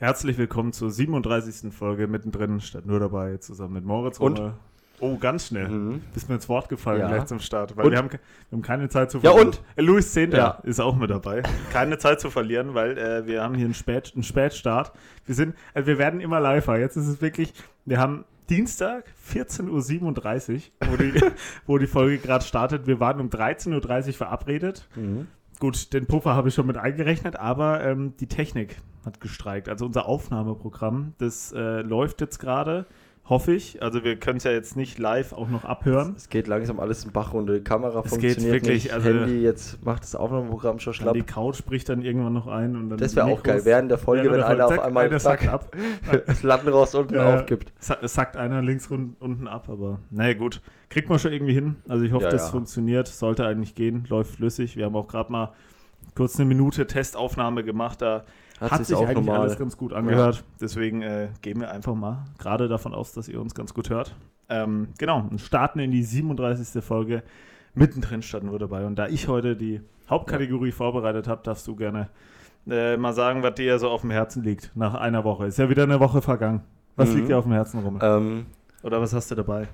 [0.00, 1.72] Herzlich willkommen zur 37.
[1.74, 4.20] Folge mittendrin, statt nur dabei, zusammen mit Moritz.
[4.20, 4.40] Und?
[5.00, 5.68] Oh, ganz schnell.
[5.68, 6.02] Mhm.
[6.14, 7.08] Bist mir ins Wort gefallen Ja.
[7.08, 7.76] gleich zum Start.
[7.76, 8.18] Weil wir haben, wir
[8.52, 9.48] haben keine Zeit zu Ja, verlieren.
[9.48, 9.62] und?
[9.76, 10.50] Äh, Louis Zehnter Ja.
[10.62, 11.42] ist auch mit dabei.
[11.72, 14.92] Keine Zeit zu verlieren, weil äh, wir haben hier einen, Spät, einen Spätstart.
[15.26, 16.78] Wir sind, also wir werden immer liver.
[16.78, 17.52] Jetzt ist es wirklich,
[17.84, 21.12] wir haben Dienstag, 14.37 Uhr, wo die,
[21.66, 22.86] wo die Folge gerade startet.
[22.86, 24.88] Wir waren um 13.30 Uhr verabredet.
[24.96, 25.26] Mhm.
[25.60, 29.68] Gut, den Puffer habe ich schon mit eingerechnet, aber ähm, die Technik hat gestreikt.
[29.68, 32.86] Also unser Aufnahmeprogramm, das äh, läuft jetzt gerade,
[33.28, 33.82] hoffe ich.
[33.82, 36.14] Also wir können es ja jetzt nicht live auch noch abhören.
[36.16, 37.54] Es geht langsam alles im Bach runter.
[37.54, 38.94] Die Kamera Es funktioniert geht wirklich, nicht.
[38.94, 41.12] also- Handy, jetzt macht das Aufnahmeprogramm schon schlapp.
[41.14, 42.74] die Couch bricht dann irgendwann noch ein.
[42.74, 43.64] Und dann Das wäre auch geil.
[43.64, 45.70] Während der Folge, während wenn der einer auf einmal einer zack, ab.
[46.26, 47.34] das Lattenrost unten Ja.
[47.40, 47.72] aufgibt.
[48.00, 50.62] Es sackt einer links unten ab, aber naja gut.
[50.88, 51.76] Kriegt man schon irgendwie hin.
[51.86, 52.50] Also ich hoffe, Ja, das ja.
[52.50, 53.08] funktioniert.
[53.08, 54.74] Sollte eigentlich gehen, läuft flüssig.
[54.78, 55.52] Wir haben auch gerade mal
[56.14, 58.00] kurz eine Minute Testaufnahme gemacht.
[58.00, 58.24] Da
[58.60, 59.42] Hat, hat, sich auch eigentlich normal.
[59.42, 60.42] alles ganz gut angehört.
[60.60, 64.16] Deswegen äh, gehen wir einfach mal gerade davon aus, dass ihr uns ganz gut hört.
[64.48, 66.82] Ähm, genau, und starten in die 37.
[66.82, 67.22] Folge.
[67.74, 68.86] Mittendrin standen wir dabei.
[68.86, 72.08] Und da ich heute die Hauptkategorie vorbereitet habe, darfst du gerne
[72.68, 75.46] äh, mal sagen, was dir so auf dem Herzen liegt nach einer Woche.
[75.46, 76.62] Ist ja wieder eine Woche vergangen.
[76.96, 77.16] Was Mhm.
[77.16, 77.98] liegt dir auf dem Herzen rum?
[78.02, 78.46] Ähm,
[78.82, 79.68] Oder was hast du dabei?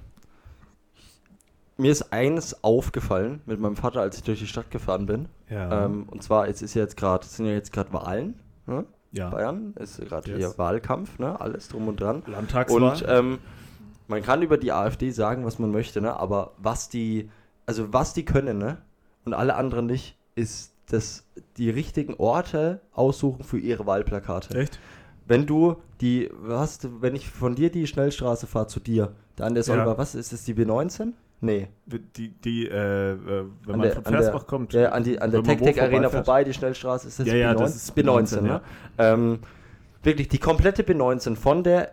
[1.77, 5.27] mir ist eines aufgefallen mit meinem Vater, als ich durch die Stadt gefahren bin.
[5.51, 5.87] Ja.
[5.87, 8.35] Ähm, und zwar, es ist ja jetzt gerade, es sind ja jetzt gerade Wahlen.
[8.67, 8.85] Ne?
[9.13, 9.31] ja.
[9.31, 10.39] Bayern ist gerade Yes.
[10.39, 11.41] hier Wahlkampf, ne?
[11.41, 12.23] Alles drum und dran.
[12.27, 12.83] Landtagswahl.
[12.83, 13.39] Und ähm,
[14.09, 16.15] man kann über die AfD sagen, was man möchte, ne?
[16.17, 17.31] aber was die,
[17.67, 18.79] also was die können, ne?
[19.25, 21.27] und alle anderen nicht, ist das
[21.57, 24.59] die richtigen Orte aussuchen für ihre Wahlplakate.
[24.59, 24.79] Echt?
[25.27, 29.55] Wenn du die, was, wenn ich von dir die Schnellstraße fahre zu dir, da an
[29.55, 29.99] der Solva, Ja.
[29.99, 31.13] was ist das, die B19?
[31.45, 31.69] Nee.
[31.87, 32.73] Die, die äh,
[33.13, 34.73] äh, wenn An man der- von Versbach kommt.
[34.73, 36.25] Ja, an, die, an der wenn man wo Tech-Tech Arena vorbeifährt.
[36.27, 37.59] vorbei, die Schnellstraße, ist das Ja, ja, B19?
[37.59, 38.61] das ist B19, B19, ne?
[38.99, 39.39] Ähm,
[40.03, 41.93] wirklich, die komplette B19 von der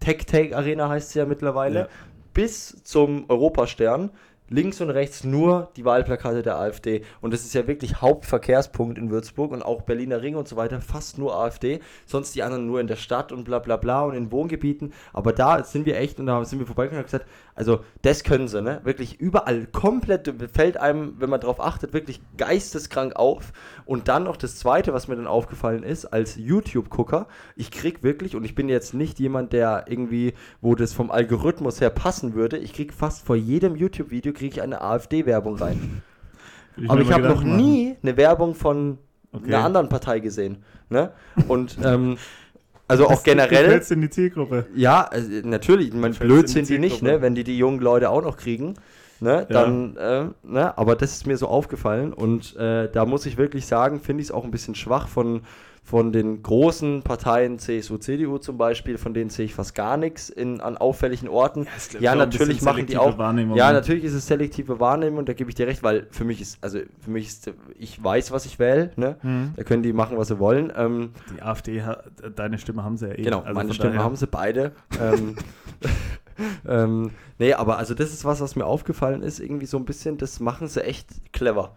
[0.00, 1.88] Tech-Tech Arena heißt sie ja mittlerweile, Ja.
[2.34, 4.10] bis zum Europastern,
[4.48, 7.02] links und rechts nur die Wahlplakate der AfD.
[7.22, 10.82] Und das ist ja wirklich Hauptverkehrspunkt in Würzburg und auch Berliner Ring und so weiter,
[10.82, 11.80] fast nur AfD.
[12.04, 14.92] Sonst die anderen nur in der Stadt und bla bla bla und in Wohngebieten.
[15.14, 18.24] Aber da sind wir echt und da sind wir vorbeigekommen und haben gesagt, also das
[18.24, 18.80] können sie, ne?
[18.84, 23.52] Wirklich überall komplett fällt einem, wenn man drauf achtet, wirklich geisteskrank auf.
[23.84, 27.26] Und dann noch das zweite, was mir dann aufgefallen ist, als YouTube-Gucker,
[27.56, 31.80] ich krieg wirklich, und ich bin jetzt nicht jemand, der irgendwie, wo das vom Algorithmus
[31.80, 36.02] her passen würde, ich krieg fast vor jedem YouTube-Video kriege ich eine AfD-Werbung rein.
[36.76, 38.98] Will Aber ich habe noch nie eine Werbung von
[39.34, 39.46] Okay.
[39.54, 40.62] einer anderen Partei gesehen.
[40.90, 41.10] Ne?
[41.48, 42.18] Und ähm,
[42.88, 43.66] also auch Das- Du generell.
[43.70, 44.66] fällst in die Zielgruppe.
[44.74, 47.80] Ja, also natürlich, man blöd in die sind die nicht, ne, wenn die die jungen
[47.80, 48.74] Leute auch noch kriegen,
[49.20, 49.44] ne, Ja.
[49.44, 53.66] dann, äh, ne, aber das ist mir so aufgefallen und äh, da muss ich wirklich
[53.66, 55.42] sagen, finde ich es auch ein bisschen schwach von,
[55.84, 60.30] von den großen Parteien, CSU, CDU zum Beispiel, von denen sehe ich fast gar nichts
[60.30, 61.66] in, an auffälligen Orten.
[61.98, 63.72] Ja, ein natürlich machen die auch, ja, ne?
[63.72, 66.78] natürlich ist es selektive Wahrnehmung, da gebe ich dir recht, weil für mich ist, also
[67.00, 69.54] für mich ist, ich weiß, was ich wähle, ne, Mhm.
[69.56, 72.04] da können die machen, was sie wollen, ähm, Die AfD, hat,
[72.36, 73.22] deine Stimme haben sie ja eh.
[73.22, 74.72] Genau, Also meine Stimme daher- haben sie beide.
[75.00, 75.34] ähm,
[76.66, 80.16] ähm, nee, aber also das ist was, was mir aufgefallen ist, irgendwie so ein bisschen,
[80.16, 81.74] das machen sie echt clever.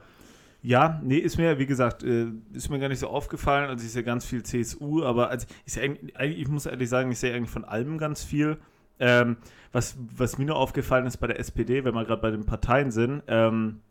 [0.65, 3.69] Ja, nee, ist mir, wie gesagt, äh, ist mir gar nicht so aufgefallen.
[3.69, 7.35] Also ich sehe ganz viel CSU, aber also ich, ich muss ehrlich sagen, ich sehe
[7.35, 8.57] eigentlich von allem ganz viel.
[8.99, 9.37] Ähm,
[9.71, 12.89] was, was mir nur aufgefallen ist bei der SPD, wenn wir gerade bei den Parteien
[12.89, 13.81] sind, ähm,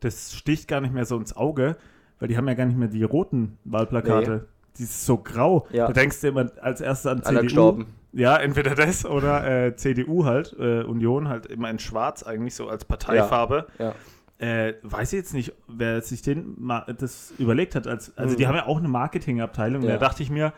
[0.00, 1.76] das sticht gar nicht mehr so ins Auge,
[2.18, 4.48] weil die haben ja gar nicht mehr die roten Wahlplakate.
[4.78, 5.66] Die ist so grau.
[5.72, 5.88] Ja.
[5.88, 7.42] Da denkst du immer als erstes an Einer CDU.
[7.42, 7.86] gestorben.
[8.12, 12.68] Ja, entweder das oder äh, CDU halt, äh, Union halt immer in schwarz eigentlich so
[12.68, 13.66] als Parteifarbe.
[13.78, 13.94] Ja.
[14.38, 16.56] Äh, weiß ich jetzt nicht, wer sich den
[16.98, 17.86] das überlegt hat.
[17.86, 18.48] Als, also die Mhm.
[18.48, 19.82] haben ja auch eine Marketingabteilung.
[19.82, 19.90] Ja.
[19.90, 20.52] Da dachte ich mir,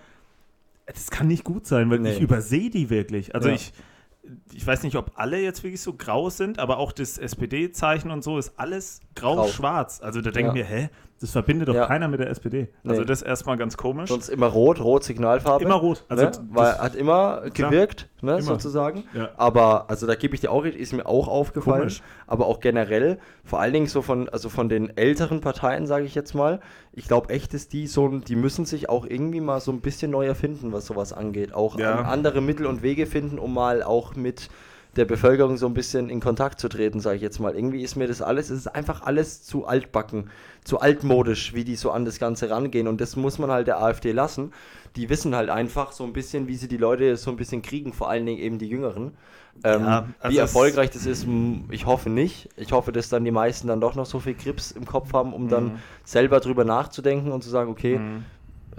[0.87, 2.13] das kann nicht gut sein, weil Nee.
[2.15, 3.35] ich übersehe die wirklich.
[3.35, 3.55] Also Ja.
[3.55, 3.73] ich,
[4.55, 8.25] ich weiß nicht, ob alle jetzt wirklich so grau sind, aber auch das SPD-Zeichen und
[8.25, 10.01] so ist alles grau-schwarz.
[10.01, 10.75] Also da denke ich Ja.
[10.75, 10.89] mir, hä,
[11.21, 11.87] das verbindet doch Ja.
[11.87, 12.69] keiner mit der SPD.
[12.85, 13.07] Also Nee.
[13.07, 14.11] das ist erstmal ganz komisch.
[14.11, 15.65] Sonst immer rot, rot Signalfarbe.
[15.65, 16.05] Immer rot.
[16.09, 16.33] Also ne?
[16.51, 18.43] Weil hat immer gewirkt, ne, Immer.
[18.43, 19.05] sozusagen.
[19.15, 19.31] Ja.
[19.37, 21.81] Aber, also da gebe ich dir auch recht, ist mir auch aufgefallen.
[21.81, 22.03] Komisch.
[22.27, 26.15] Aber auch generell, vor allen Dingen so von, also von den älteren Parteien, sage ich
[26.15, 26.61] jetzt mal,
[26.93, 30.11] ich glaube echt, dass die so, die müssen sich auch irgendwie mal so ein bisschen
[30.11, 31.55] neu erfinden, was sowas angeht.
[31.55, 32.03] Auch Ja.
[32.03, 34.49] andere Mittel und Wege finden, um mal auch mit
[34.97, 37.55] der Bevölkerung so ein bisschen in Kontakt zu treten, sage ich jetzt mal.
[37.55, 40.31] Irgendwie ist mir das alles, es ist einfach alles zu altbacken,
[40.65, 42.89] zu altmodisch, wie die so an das Ganze rangehen.
[42.89, 44.53] Und das muss man halt der AfD lassen.
[44.97, 47.93] Die wissen halt einfach so ein bisschen, wie sie die Leute so ein bisschen kriegen,
[47.93, 49.13] vor allen Dingen eben die Jüngeren.
[49.65, 51.27] Ähm, Ja, also wie erfolgreich das ist,
[51.71, 52.49] ich hoffe nicht.
[52.57, 55.33] Ich hoffe, dass dann die meisten dann doch noch so viel Grips im Kopf haben,
[55.33, 55.79] um dann Mhm.
[56.05, 58.25] selber drüber nachzudenken und zu sagen, okay, Mhm.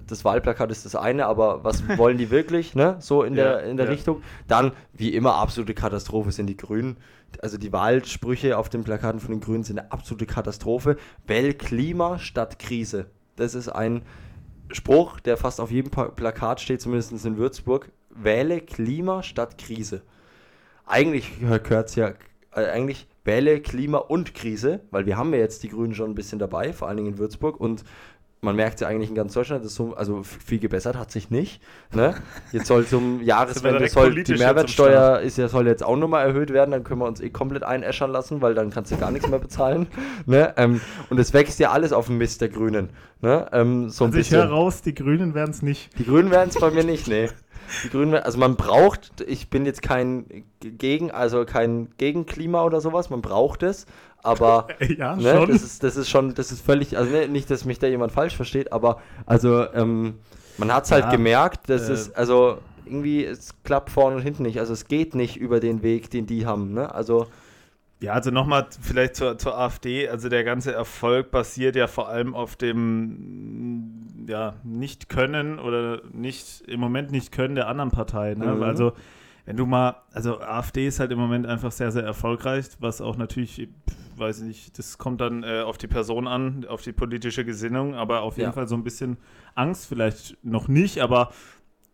[0.08, 2.98] Das Wahlplakat ist das eine, aber was wollen die wirklich, ne?
[3.00, 3.90] So in der, in der.
[3.90, 4.22] Richtung.
[4.48, 6.98] Dann, wie immer, absolute Katastrophe sind die Grünen.
[7.42, 10.98] Also die Wahlsprüche auf den Plakaten von den Grünen sind eine absolute Katastrophe.
[11.26, 13.08] Wähl Klima statt Krise.
[13.36, 14.02] Das ist ein
[14.72, 17.92] Spruch, der fast auf jedem Plakat steht, zumindest in Würzburg.
[18.10, 20.02] Wähle Klima statt Krise.
[20.86, 22.14] Eigentlich gehört es ja,
[22.56, 26.16] äh, eigentlich wähle Klima und Krise, weil wir haben ja jetzt die Grünen schon ein
[26.16, 27.84] bisschen dabei, vor allen Dingen in Würzburg und
[28.42, 31.32] man merkt ja eigentlich in ganz Deutschland, das ist so, also viel gebessert hat sich
[31.32, 31.62] nicht.
[31.94, 32.16] Ne?
[32.52, 36.72] Jetzt soll zum Jahreswende soll die Mehrwertsteuer ist ja, soll jetzt auch nochmal erhöht werden,
[36.72, 39.40] dann können wir uns eh komplett einäschern lassen, weil dann kannst du gar nichts mehr
[39.40, 39.88] bezahlen.
[40.26, 40.54] Ne?
[40.58, 42.90] Ähm, und es wächst ja alles auf dem Mist der Grünen.
[43.22, 43.48] Ne?
[43.52, 44.38] Ähm, so ein Also ich bisschen.
[44.38, 45.98] höre raus, die Grünen werden es nicht.
[45.98, 47.30] Die Grünen werden es bei mir nicht, nee.
[47.84, 53.10] Die Grünen, also man braucht, ich bin jetzt kein gegen, also kein Gegenklima oder sowas,
[53.10, 53.86] man braucht es,
[54.24, 57.66] aber Ja, ne, das ist, das ist schon, das ist völlig, also ne, nicht, dass
[57.66, 60.20] mich da jemand falsch versteht, aber also ähm,
[60.58, 64.22] man hat es halt Ja, gemerkt, das äh, ist, also irgendwie, es klappt vorne und
[64.24, 67.28] hinten nicht, also es geht nicht über den Weg, den die haben, ne, also
[68.00, 70.08] Ja, also nochmal vielleicht zur, zur AfD.
[70.08, 76.80] Also der ganze Erfolg basiert ja vor allem auf dem ja, Nicht-Können oder nicht im
[76.80, 78.36] Moment nicht Können der anderen Partei.
[78.36, 78.54] Ne?
[78.54, 78.64] Mhm.
[78.64, 78.94] Also
[79.46, 83.16] wenn du mal, also AfD ist halt im Moment einfach sehr, sehr erfolgreich, was auch
[83.16, 83.70] natürlich,
[84.18, 87.96] weiß ich nicht, das kommt dann äh, auf die Person an, auf die politische Gesinnung,
[87.96, 88.52] aber auf jeden Ja.
[88.52, 89.18] Fall so ein bisschen
[89.56, 91.32] Angst vielleicht noch nicht, aber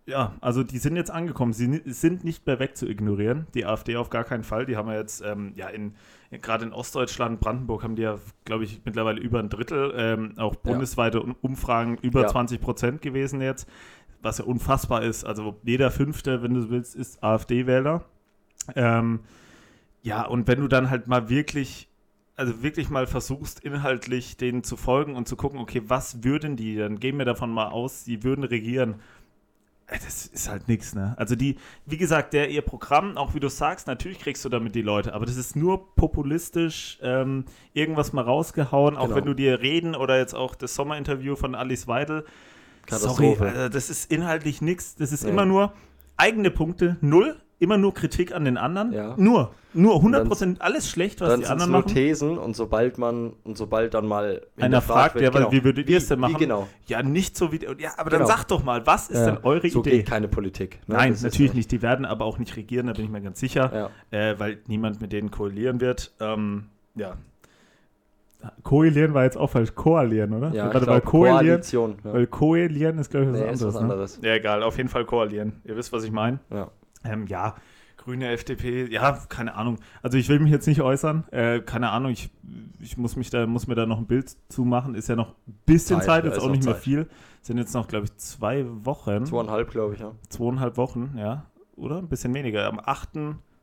[0.06, 1.54] ja, also die sind jetzt angekommen.
[1.54, 3.48] Sie sind nicht mehr weg zu ignorieren.
[3.54, 4.66] Die AfD auf gar keinen Fall.
[4.66, 5.96] Die haben ja jetzt, ähm, ja, in,
[6.32, 10.56] gerade in Ostdeutschland, Brandenburg haben die ja, glaube ich, mittlerweile über ein Drittel, ähm, auch
[10.56, 12.28] bundesweite Um- Umfragen über Ja.
[12.28, 13.70] 20 Prozent gewesen jetzt,
[14.22, 15.24] was ja unfassbar ist.
[15.24, 18.04] Also jeder Fünfte, wenn du willst, ist AfD-Wähler.
[18.76, 19.22] Ähm,
[20.02, 21.88] ja, und wenn du dann halt mal wirklich,
[22.36, 26.76] also wirklich mal versuchst, inhaltlich denen zu folgen und zu gucken, okay, was würden die,
[26.76, 28.96] dann gehen wir davon mal aus, sie würden regieren.
[29.88, 31.14] Äh, Das ist halt nichts, ne?
[31.18, 34.76] Also die, wie gesagt, der ihr Programm, auch wie du sagst, natürlich kriegst du damit
[34.76, 39.16] die Leute, aber das ist nur populistisch, ähm, irgendwas mal rausgehauen, auch Genau.
[39.18, 42.26] wenn du dir reden oder jetzt auch das Sommerinterview von Alice Weidel.
[42.90, 45.30] Sorry, also das ist inhaltlich nichts, das ist Nee.
[45.32, 45.74] immer nur
[46.18, 49.16] eigene Punkte, null, immer nur Kritik an den anderen, Ja.
[49.18, 51.94] nur, nur dann- 100% alles schlecht, was dann die anderen nur machen.
[51.94, 55.98] Thesen und sobald man, und sobald dann mal Einer fragt, ja, weil wie würdet ihr
[55.98, 56.38] es denn wie machen?
[56.38, 56.68] genau.
[56.86, 58.20] Ja, nicht so wie, ja, aber Genau.
[58.20, 59.32] dann sag doch mal, was ist Ja.
[59.32, 59.92] denn eure so Idee?
[59.98, 60.80] geht keine Politik.
[60.88, 60.96] ne?
[60.96, 61.72] Nein, Das ist natürlich nicht.
[61.72, 65.02] Die werden aber auch nicht regieren, da bin ich mir ganz sicher, äh, weil niemand
[65.02, 66.14] mit denen koalieren wird.
[66.20, 66.66] Ähm,
[66.96, 67.16] ja.
[68.64, 69.74] Koalieren war jetzt auch falsch.
[69.74, 70.52] Koalieren, oder?
[70.54, 71.96] Ja, Warte, weil Koalieren, Koalition.
[72.04, 72.14] Ja.
[72.14, 73.64] weil Koalieren ist, glaube ich, was nee, ist anderes.
[73.64, 73.80] was ne?
[73.80, 74.20] anderes.
[74.22, 75.62] Ja, egal, auf jeden Fall koalieren.
[75.64, 76.40] Ihr wisst, was ich meine.
[76.52, 76.70] Ja.
[77.04, 77.56] Ähm, ja,
[77.98, 79.78] Grüne, FDP, ja, keine Ahnung.
[80.02, 81.24] Also ich will mich jetzt nicht äußern.
[81.32, 82.30] Äh, keine Ahnung, ich,
[82.82, 84.96] ich muss mich da, muss mir da noch ein Bild zu machen.
[84.96, 86.84] Ist ja noch ein bisschen Zeit, Zeit, jetzt ist auch nicht mehr Zeit.
[86.84, 87.08] viel.
[87.42, 89.26] Sind jetzt noch, glaube ich, zwei Wochen.
[89.26, 90.12] Zweieinhalb, glaube ich, ja.
[90.30, 91.46] zweieinhalb Wochen, ja.
[91.78, 91.98] Oder?
[92.00, 92.68] Ein bisschen weniger.
[92.68, 93.10] Am 8.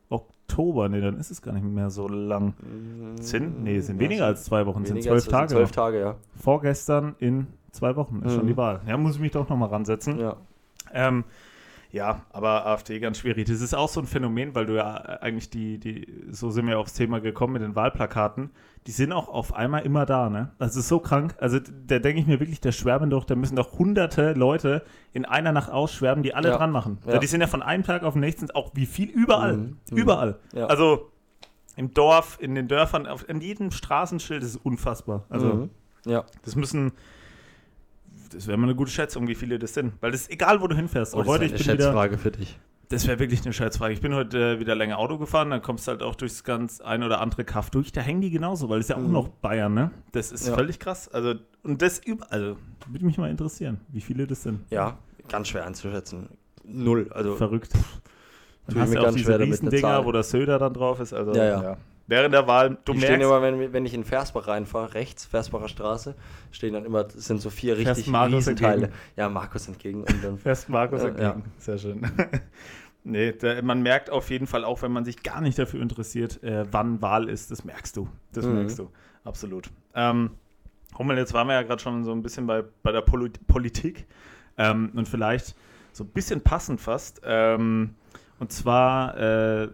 [0.08, 2.54] Oktober, nee, dann ist es gar nicht mehr so lang.
[3.20, 5.48] Sind, nee, sind weniger als zwei Wochen, sind zwölf Tage.
[5.54, 5.70] Zwölf.
[5.70, 6.16] Tage, ja.
[6.34, 8.48] Vorgestern in zwei Wochen ist schon Mhm.
[8.48, 8.81] die Wahl.
[8.87, 10.19] Ja, muss ich mich doch nochmal ransetzen.
[10.19, 10.37] ja.
[10.92, 11.25] Ähm,
[11.92, 13.48] ja, aber AfD ganz schwierig.
[13.48, 16.78] Das ist auch so ein Phänomen, weil du ja eigentlich die, die, so sind wir
[16.78, 18.50] aufs Thema gekommen mit den Wahlplakaten,
[18.87, 20.52] die sind auch auf einmal immer da, ne?
[20.58, 21.34] Das ist so krank.
[21.38, 25.25] Also da denke ich mir wirklich, da schwärmen doch, da müssen doch hunderte Leute in
[25.25, 26.56] einer Nacht ausschwärmen, die alle Ja.
[26.56, 26.98] dran machen.
[27.06, 27.19] Ja.
[27.19, 29.56] Die sind ja von einem Tag auf den nächsten auch wie viel überall.
[29.56, 29.76] Mhm.
[29.92, 30.38] Überall.
[30.54, 30.66] Ja.
[30.66, 31.11] Also
[31.76, 35.25] im Dorf, in den Dörfern, auf, in jedem Straßenschild, ist unfassbar.
[35.28, 35.70] Also Mhm.
[36.06, 36.25] Ja.
[36.44, 36.92] das müssen,
[38.32, 39.92] das wäre mal eine gute Schätzung, wie viele das sind.
[40.00, 41.14] Weil das ist egal, wo du hinfährst.
[41.14, 42.58] Oh, Auch das heute, ist ich eine bin wieder, Schätzfrage für dich.
[42.88, 43.92] das wäre wirklich eine Schätzfrage.
[43.94, 46.80] Ich bin heute äh, wieder länger Auto gefahren, dann kommst du halt auch durchs ganz
[46.80, 47.92] ein oder andere Kaff durch.
[47.92, 49.12] Da hängen die genauso, weil das ist ja auch Mhm.
[49.12, 49.90] noch Bayern, ne?
[50.12, 50.54] Das ist Ja.
[50.54, 51.08] völlig krass.
[51.08, 52.56] Also, und das über, also,
[52.88, 54.60] würde mich mal interessieren, wie viele das sind.
[54.70, 56.28] Ja, ganz schwer einzuschätzen.
[56.64, 57.08] Null.
[57.12, 57.72] Also, Verrückt.
[58.66, 61.12] Dann ich hast du auch ganz diese Riesendinger, wo der Söder dann drauf ist.
[61.12, 61.76] Also, Ja, ja.
[62.11, 65.25] Während der Wahl, du die stehen merkst, immer, wenn, wenn ich in Versbach reinfahre, rechts,
[65.25, 66.17] Versbacher Straße,
[66.50, 68.75] stehen dann immer, sind so vier Fährst richtig Markus Riesenteile.
[68.87, 68.93] entgegen.
[69.17, 70.00] Ja, Markus entgegen.
[70.05, 71.29] Und dann, Fest Markus Äh, entgegen.
[71.29, 71.43] ja.
[71.59, 72.02] Sehr schön.
[73.05, 76.43] nee, da, man merkt auf jeden Fall auch, wenn man sich gar nicht dafür interessiert,
[76.43, 78.09] äh, wann Wahl ist, das merkst du.
[78.33, 78.55] Das Mhm.
[78.55, 78.90] merkst du.
[79.25, 79.71] Absolut.
[79.95, 80.31] Ähm,
[80.99, 84.07] Hummel, jetzt waren wir ja gerade schon so ein bisschen bei, bei der Poli Politik
[84.59, 85.55] ähm, und vielleicht
[85.93, 87.21] so ein bisschen passend fast.
[87.25, 87.95] Ähm,
[88.40, 89.68] und zwar äh,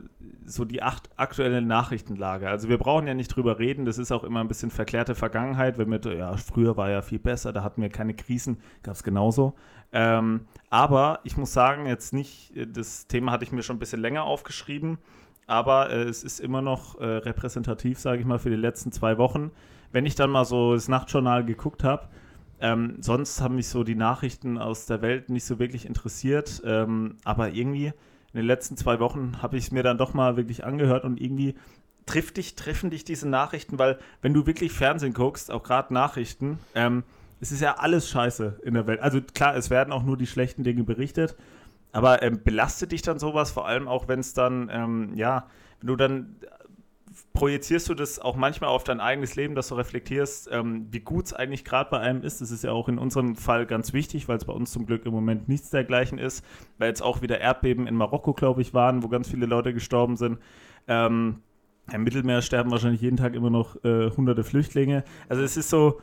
[0.45, 2.49] so die acht aktuelle Nachrichtenlage.
[2.49, 5.79] Also wir brauchen ja nicht drüber reden, das ist auch immer ein bisschen verklärte Vergangenheit,
[5.79, 9.03] wenn wir, ja, früher war ja viel besser, da hatten wir keine Krisen, gab es
[9.03, 9.55] genauso.
[9.93, 13.81] Ähm, aber ich muss sagen, jetzt nicht, äh, das Thema hatte ich mir schon ein
[13.81, 14.99] bisschen länger aufgeschrieben,
[15.47, 19.17] aber äh, es ist immer noch äh, repräsentativ, sage ich mal, für die letzten zwei
[19.17, 19.51] Wochen.
[19.93, 22.09] Wenn ich dann mal so das Nachtjournal geguckt habe,
[22.59, 26.63] Ähm, sonst haben mich so die Nachrichten aus der Welt nicht so wirklich interessiert.
[26.65, 27.93] Ähm, aber irgendwie
[28.37, 31.19] in den letzten zwei Wochen habe ich es mir dann doch mal wirklich angehört und
[31.19, 31.55] irgendwie
[32.05, 36.59] trifft dich, treffen dich diese Nachrichten, weil wenn du wirklich Fernsehen guckst, auch gerade Nachrichten,
[36.75, 37.03] ähm,
[37.41, 39.01] es ist ja alles scheiße in der Welt.
[39.01, 41.35] Also klar, es werden auch nur die schlechten Dinge berichtet,
[41.93, 45.47] aber ähm, belastet dich dann sowas, vor allem auch wenn es dann, ähm, ja,
[45.81, 46.37] wenn du dann
[47.37, 51.27] projizierst du das auch manchmal auf dein eigenes Leben, dass du reflektierst, ähm, wie gut
[51.27, 52.41] es eigentlich gerade bei einem ist.
[52.41, 55.07] Das ist ja auch in unserem Fall ganz wichtig, weil es bei uns zum Glück
[55.07, 56.45] im Moment nichts dergleichen ist,
[56.79, 60.17] weil jetzt auch wieder Erdbeben in Marokko, glaube ich, waren, wo ganz viele Leute gestorben
[60.17, 60.39] sind.
[60.89, 61.43] Ähm,
[61.93, 65.05] Im Mittelmeer sterben wahrscheinlich jeden Tag immer noch äh, hunderte Flüchtlinge.
[65.29, 66.01] Also es ist so,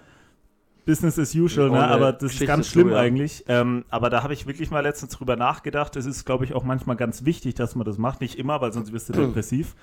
[0.86, 1.80] Business as usual, ne?
[1.80, 3.00] aber das Geschichte ist ganz schlimm du, ja.
[3.00, 3.46] eigentlich.
[3.48, 5.96] Ähm, aber da habe ich wirklich mal letztens drüber nachgedacht.
[5.96, 8.22] Es ist, glaube ich, auch manchmal ganz wichtig, dass man das macht.
[8.22, 9.76] Nicht immer, weil sonst wirst du depressiv.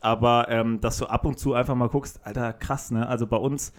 [0.00, 3.06] Aber ähm, dass du ab und zu einfach mal guckst, Alter, krass, ne?
[3.06, 3.72] Also bei uns,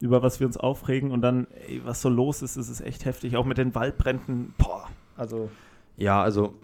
[0.00, 3.04] über was wir uns aufregen und dann, ey, was so los ist, ist es echt
[3.04, 3.36] heftig.
[3.36, 4.88] Auch mit den Waldbränden, boah.
[5.16, 5.50] Also.
[5.96, 6.54] Ja, also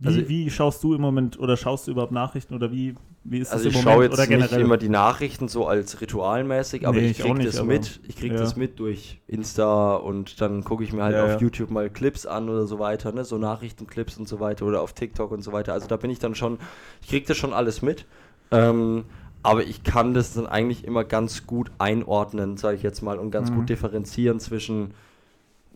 [0.00, 3.38] wie, also, wie schaust du im Moment oder schaust du überhaupt Nachrichten oder wie, wie
[3.38, 4.12] ist also das im Moment?
[4.12, 7.44] Also ich schaue jetzt nicht immer die Nachrichten so als ritualmäßig, aber nee, ich kriege
[7.44, 8.00] das mit.
[8.08, 8.40] Ich kriege ja.
[8.40, 11.38] das mit durch Insta und dann gucke ich mir halt ja, auf ja.
[11.38, 13.24] YouTube mal Clips an oder so weiter, ne?
[13.24, 15.74] so Nachrichtenclips und so weiter oder auf TikTok und so weiter.
[15.74, 16.56] Also da bin ich dann schon,
[17.02, 18.06] ich kriege das schon alles mit.
[18.50, 19.04] Ähm,
[19.42, 23.30] aber ich kann das dann eigentlich immer ganz gut einordnen, sage ich jetzt mal, und
[23.30, 23.56] ganz mhm.
[23.56, 24.92] gut differenzieren zwischen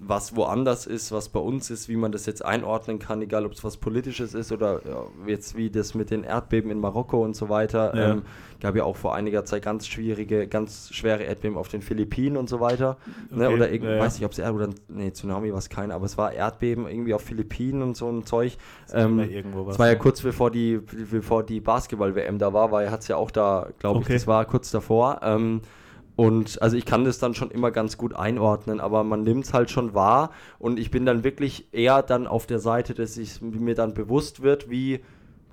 [0.07, 3.53] was woanders ist, was bei uns ist, wie man das jetzt einordnen kann, egal ob
[3.53, 7.35] es was Politisches ist oder ja, jetzt wie das mit den Erdbeben in Marokko und
[7.35, 7.97] so weiter.
[7.97, 8.11] Ja.
[8.13, 8.23] Ähm,
[8.61, 12.49] gab ja auch vor einiger Zeit ganz schwierige, ganz schwere Erdbeben auf den Philippinen und
[12.49, 12.97] so weiter.
[13.31, 13.49] Ne, okay.
[13.49, 15.91] Ne, oder ich ja, weiß nicht, ob es Erd oder nee, Tsunami war es kein,
[15.91, 18.57] aber es war Erdbeben irgendwie auf Philippinen und so ein Zeug.
[18.93, 20.79] Ähm, es war ja kurz bevor die,
[21.11, 24.15] bevor die Basketball-WM da war, weil hat es ja auch da, glaube okay.
[24.15, 25.21] ich, das war kurz davor.
[25.23, 25.61] Ähm,
[26.17, 29.53] und also ich kann das dann schon immer ganz gut einordnen, aber man nimmt es
[29.53, 33.41] halt schon wahr und ich bin dann wirklich eher dann auf der Seite, dass ich
[33.43, 35.01] mir dann bewusst wird, wie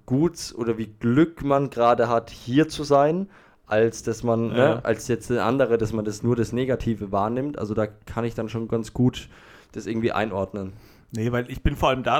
[0.05, 3.27] gut oder wie Glück man gerade hat, hier zu sein,
[3.65, 4.75] als dass man, ne, ja.
[4.75, 7.57] ne, als jetzt der andere, dass man das nur das Negative wahrnimmt.
[7.57, 9.29] Also da kann ich dann schon ganz gut
[9.71, 10.73] das irgendwie einordnen.
[11.11, 12.19] Nee, weil ich bin vor allem da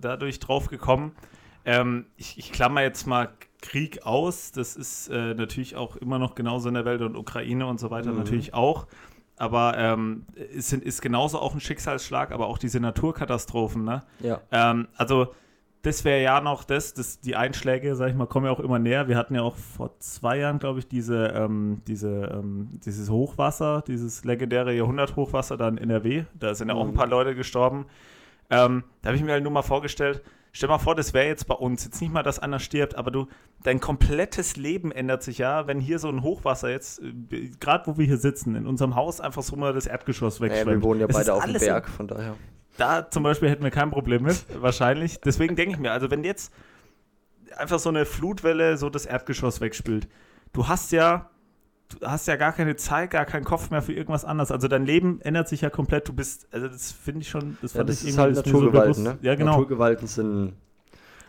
[0.00, 1.12] dadurch drauf gekommen,
[1.64, 3.30] ähm, ich, ich klammer jetzt mal
[3.72, 4.52] Krieg aus.
[4.52, 7.90] Das ist äh, natürlich auch immer noch genauso in der Welt und Ukraine und so
[7.90, 8.18] weiter mhm.
[8.18, 8.86] natürlich auch.
[9.38, 13.82] Aber ähm, es sind, ist genauso auch ein Schicksalsschlag, aber auch diese Naturkatastrophen.
[13.82, 14.02] Ne?
[14.20, 14.42] Ja.
[14.50, 15.28] Ähm, also
[15.80, 18.78] das wäre ja noch das, das, die Einschläge, sag ich mal, kommen ja auch immer
[18.78, 19.08] näher.
[19.08, 23.82] Wir hatten ja auch vor zwei Jahren, glaube ich, diese, ähm, diese, ähm, dieses Hochwasser,
[23.86, 26.24] dieses legendäre Jahrhunderthochwasser da in NRW.
[26.38, 26.94] Da sind ja auch ein mhm.
[26.94, 27.86] paar Leute gestorben.
[28.50, 30.22] Ähm, da habe ich mir halt nur mal vorgestellt,
[30.54, 31.84] Stell dir mal vor, das wäre jetzt bei uns.
[31.84, 33.26] Jetzt nicht mal, dass einer stirbt, aber du,
[33.62, 37.96] dein komplettes Leben ändert sich ja, wenn hier so ein Hochwasser jetzt, äh, gerade wo
[37.96, 40.66] wir hier sitzen, in unserem Haus einfach so mal das Erdgeschoss wegschwemmt.
[40.66, 42.36] Ja, wir wohnen ja beide auf dem Berg, von daher.
[42.76, 45.20] Da zum Beispiel hätten wir kein Problem mit, wahrscheinlich.
[45.20, 46.52] Deswegen denke ich mir, also wenn jetzt
[47.56, 50.06] einfach so eine Flutwelle so das Erdgeschoss wegspült,
[50.52, 51.30] du hast ja
[52.00, 54.50] du hast ja gar keine Zeit, gar keinen Kopf mehr für irgendwas anderes.
[54.50, 56.08] Also dein Leben ändert sich ja komplett.
[56.08, 59.18] Du bist, also das finde ich schon, das, ja, das ist halt Naturgewalten, so ne?
[59.22, 59.52] Ja, genau.
[59.52, 60.54] Naturgewalten sind,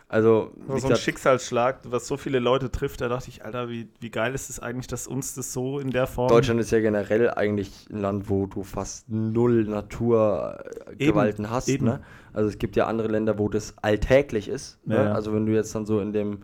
[0.08, 4.10] also so ein Schicksalsschlag, was so viele Leute trifft, da dachte ich, Alter, wie, wie
[4.10, 6.28] geil ist es eigentlich, dass uns das so in der Form.
[6.28, 11.68] Deutschland ist ja generell eigentlich ein Land, wo du fast null Naturgewalten hast.
[11.68, 11.86] Eben.
[11.86, 12.00] Ne?
[12.32, 14.78] Also es gibt ja andere Länder, wo das alltäglich ist.
[14.86, 14.96] Ne?
[14.96, 16.42] Ja, Also wenn du jetzt dann so in dem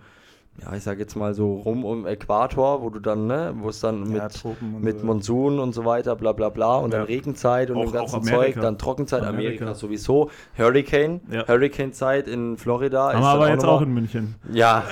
[0.63, 3.81] ja, ich sag jetzt mal so rum um Äquator, wo du dann, ne, wo es
[3.81, 6.99] dann mit, ja, mit Monsun und so weiter, bla bla bla und ja.
[6.99, 11.47] dann Regenzeit und auch, dem ganzen Zeug, dann Trockenzeit, Amerika, Amerika sowieso, Hurricane, ja.
[11.47, 13.13] Hurricane-Zeit in Florida.
[13.13, 14.35] Haben wir aber auch jetzt auch in München.
[14.53, 14.85] Ja,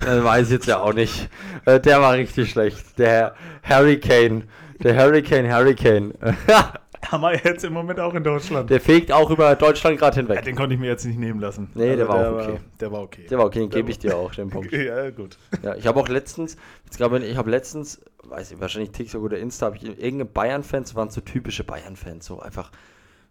[0.00, 0.24] äh.
[0.24, 1.28] weiß ich jetzt ja auch nicht.
[1.64, 2.98] Äh, der war richtig schlecht.
[2.98, 3.34] Der
[3.68, 4.44] Hurricane,
[4.82, 6.14] der Hurricane, Hurricane.
[7.10, 8.70] Haben wir jetzt im Moment auch in Deutschland.
[8.70, 10.36] Der fegt auch über Deutschland gerade hinweg.
[10.36, 11.70] Ja, den konnte ich mir jetzt nicht nehmen lassen.
[11.74, 12.52] Nee, also der war der auch okay.
[12.52, 13.26] War, der war okay.
[13.28, 14.72] Der war okay, den gebe ich dir auch, den Punkt.
[14.72, 15.38] ja, gut.
[15.62, 19.22] Ja, ich habe auch letztens, jetzt glaube ich, ich habe letztens, weiß ich, wahrscheinlich TikTok
[19.22, 22.70] oder Insta, habe ich irgendeine Bayern-Fans, waren so typische Bayern-Fans, so einfach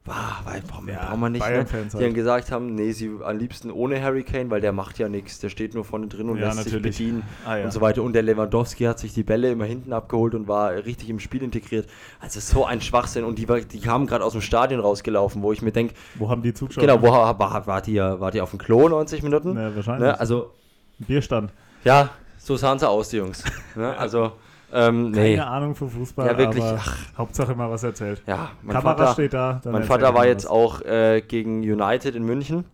[0.08, 1.50] Wow, weil brauchen, ja, brauchen wir nicht.
[1.50, 1.66] Ne?
[1.66, 1.94] Die halt.
[1.96, 5.40] dann gesagt haben, nee, sie am liebsten ohne Hurricane, weil der macht ja nichts.
[5.40, 6.96] Der steht nur vorne drin und ja, lässt natürlich.
[6.96, 7.66] sich bedienen ah, ja.
[7.66, 8.04] und so weiter.
[8.04, 11.42] Und der Lewandowski hat sich die Bälle immer hinten abgeholt und war richtig im Spiel
[11.42, 11.88] integriert.
[12.20, 13.24] Also so ein Schwachsinn.
[13.24, 15.96] Und die, die kamen gerade aus dem Stadion rausgelaufen, wo ich mir denke.
[16.14, 16.82] Wo haben die Zuschauer?
[16.82, 19.58] Genau, wo war, war, war, die, war die auf dem Klo 90 Minuten?
[19.58, 20.08] Ja, wahrscheinlich.
[20.08, 20.20] Ne?
[20.20, 20.52] Also,
[21.00, 21.52] Bierstand.
[21.84, 23.44] Ja, so sahen sie aus, die Jungs.
[23.76, 23.98] ne?
[23.98, 24.34] Also.
[24.76, 25.38] Ähm, nee.
[25.38, 26.98] Keine Ahnung von Fußball, ja, wirklich, aber ach.
[27.18, 28.22] Hauptsache mal was erzählt.
[28.28, 29.62] Ja, mein Kamera Vater, steht da.
[29.64, 32.66] Mein Vater war jetzt auch äh, gegen United in München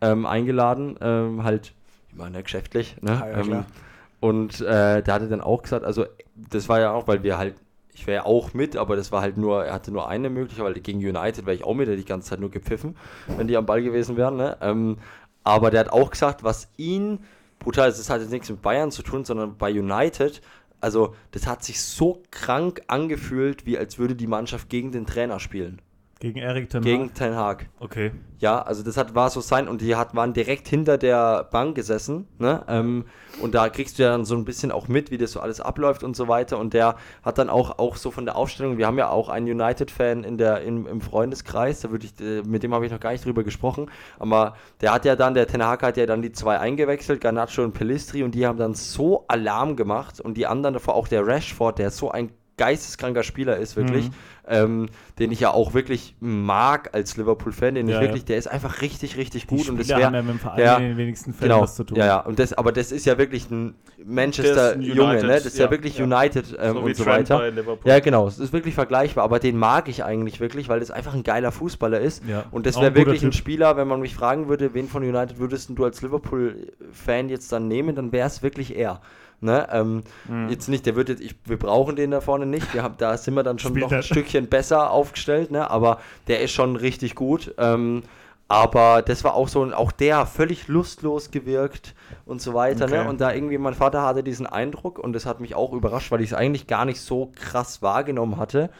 [0.00, 1.72] ähm, eingeladen, ähm, halt,
[2.08, 2.96] ich meine, geschäftlich.
[3.00, 3.20] Ne?
[3.22, 3.64] Ah, ja, ähm,
[4.20, 7.56] und äh, der hatte dann auch gesagt, also das war ja auch, weil wir halt,
[7.92, 10.74] Ich wäre auch mit, aber das war halt nur, er hatte nur eine Möglichkeit, weil
[10.74, 12.96] gegen United wäre ich auch mit, hätte die ganze Zeit nur gepfiffen,
[13.36, 14.36] wenn die am Ball gewesen wären.
[14.36, 14.56] Ne?
[14.60, 14.98] Ähm,
[15.44, 17.18] aber der hat auch gesagt, was ihn
[17.58, 20.40] brutal ist, das hat jetzt nichts mit Bayern zu tun, sondern bei United,
[20.80, 25.40] also das hat sich so krank angefühlt, wie als würde die Mannschaft gegen den Trainer
[25.40, 25.80] spielen.
[26.20, 26.84] Gegen Erik Ten Hag?
[26.84, 27.66] Gegen Ten Hag.
[27.80, 28.12] Okay.
[28.40, 31.74] Ja, also das hat, war so sein und die hat, waren direkt hinter der Bank
[31.74, 32.62] gesessen, ne?
[32.68, 33.06] Ähm,
[33.40, 35.62] und da kriegst du ja dann so ein bisschen auch mit, wie das so alles
[35.62, 36.58] abläuft und so weiter.
[36.58, 39.46] Und der hat dann auch, auch so von der Aufstellung, wir haben ja auch einen
[39.46, 43.00] United-Fan in der, in, im Freundeskreis, da würde ich, äh, mit dem habe ich noch
[43.00, 46.20] gar nicht drüber gesprochen, aber der hat ja dann, der Ten Hag hat ja dann
[46.20, 50.46] die zwei eingewechselt, Garnacho und Pelistri, und die haben dann so Alarm gemacht und die
[50.46, 54.14] anderen davor, auch der Rashford, der so ein geisteskranker Spieler ist, wirklich, mhm.
[54.46, 54.88] ähm,
[55.18, 58.26] den ich ja auch wirklich mag als Liverpool-Fan, den ja, ich wirklich, ja.
[58.26, 59.64] der ist einfach richtig, richtig gut.
[59.64, 61.74] Die und das wäre ja mit dem Verein ja, in den wenigsten Fällen genau, was
[61.74, 61.96] zu tun.
[61.96, 63.74] Ja, ja, und das, aber das ist ja wirklich ein
[64.04, 65.28] Manchester-Junge, ne?
[65.28, 67.50] Das ist ja, wirklich United ähm, so und so Trent weiter.
[67.86, 71.14] Ja, genau, es ist wirklich vergleichbar, aber den mag ich eigentlich wirklich, weil das einfach
[71.14, 72.22] ein geiler Fußballer ist.
[72.50, 75.70] Und das wäre wirklich ein Spieler, wenn man mich fragen würde, wen von United würdest
[75.72, 79.00] du als Liverpool-Fan jetzt dann nehmen, dann wäre es wirklich er.
[79.40, 79.66] Ne?
[79.72, 80.48] Ähm, mhm.
[80.50, 82.74] Jetzt nicht, der wird jetzt, ich, wir brauchen den da vorne nicht.
[82.74, 85.70] Wir haben, da sind wir dann schon Spielt noch ein Stückchen besser aufgestellt, ne?
[85.70, 87.54] aber der ist schon richtig gut.
[87.58, 88.02] Ähm,
[88.48, 91.94] aber das war auch so, auch der völlig lustlos gewirkt
[92.26, 92.86] und so weiter.
[92.86, 92.94] Ne?
[92.94, 93.04] Okay.
[93.04, 93.08] Ne?
[93.08, 96.20] Und da irgendwie, mein Vater hatte diesen Eindruck und das hat mich auch überrascht, weil
[96.20, 98.70] ich es eigentlich gar nicht so krass wahrgenommen hatte.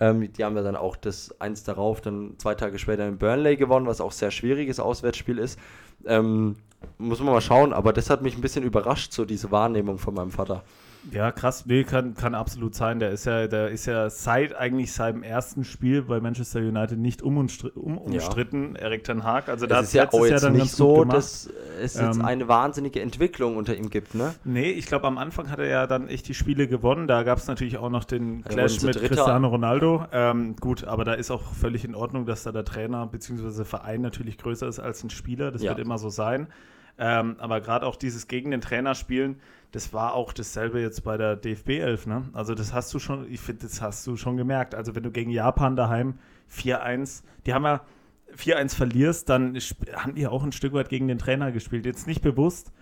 [0.00, 3.56] Ähm, die haben ja dann auch das eins darauf, dann zwei Tage später in Burnley
[3.56, 5.58] gewonnen, was auch sehr schwieriges Auswärtsspiel ist.
[6.06, 6.56] Ähm,
[6.98, 10.14] muss man mal schauen, aber das hat mich ein bisschen überrascht, so diese Wahrnehmung von
[10.14, 10.62] meinem Vater.
[11.10, 13.00] Ja, krass, nee, kann, kann absolut sein.
[13.00, 17.22] Der ist ja, der ist ja seit eigentlich seinem ersten Spiel bei Manchester United nicht
[17.22, 18.82] um um, umstritten, ja.
[18.82, 19.48] Erik Ten Hag.
[19.48, 21.48] Also da ist ja auch jetzt nicht so, dass
[21.80, 24.34] es jetzt ähm, eine wahnsinnige Entwicklung unter ihm gibt, ne?
[24.44, 27.06] Nee, ich glaube, am Anfang hat er ja dann echt die Spiele gewonnen.
[27.06, 29.08] Da gab es natürlich auch noch den Clash mit Dritter.
[29.08, 30.04] Cristiano Ronaldo.
[30.12, 33.64] Ähm, gut, aber da ist auch völlig in Ordnung, dass da der Trainer bzw.
[33.64, 35.50] Verein natürlich größer ist als ein Spieler.
[35.50, 35.70] Das ja.
[35.70, 36.48] wird immer so sein.
[36.98, 39.40] Ähm, aber gerade auch dieses gegen den Trainer spielen,
[39.72, 42.06] das war auch dasselbe jetzt bei der DFB 11.
[42.06, 42.24] Ne?
[42.32, 44.74] Also das hast du schon, ich finde, das hast du schon gemerkt.
[44.74, 46.18] Also wenn du gegen Japan daheim
[46.52, 47.80] 4-1, die haben ja
[48.36, 49.56] 4-1 verlierst, dann
[49.94, 51.86] haben die auch ein Stück weit gegen den Trainer gespielt.
[51.86, 52.72] Jetzt nicht bewusst,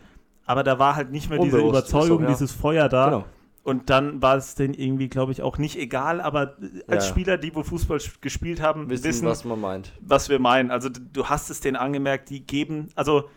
[0.46, 2.30] aber da war halt nicht mehr Unbewusst diese Überzeugung, so, ja.
[2.30, 3.04] dieses Feuer da.
[3.06, 3.24] Genau.
[3.64, 7.10] Und dann war es denen irgendwie, glaube ich, auch nicht egal, aber als ja.
[7.10, 9.92] Spieler, die wo Fußball gespielt haben, wissen, wissen, was man meint.
[10.00, 10.70] Was wir meinen.
[10.70, 13.28] Also du hast es denen angemerkt, die geben, also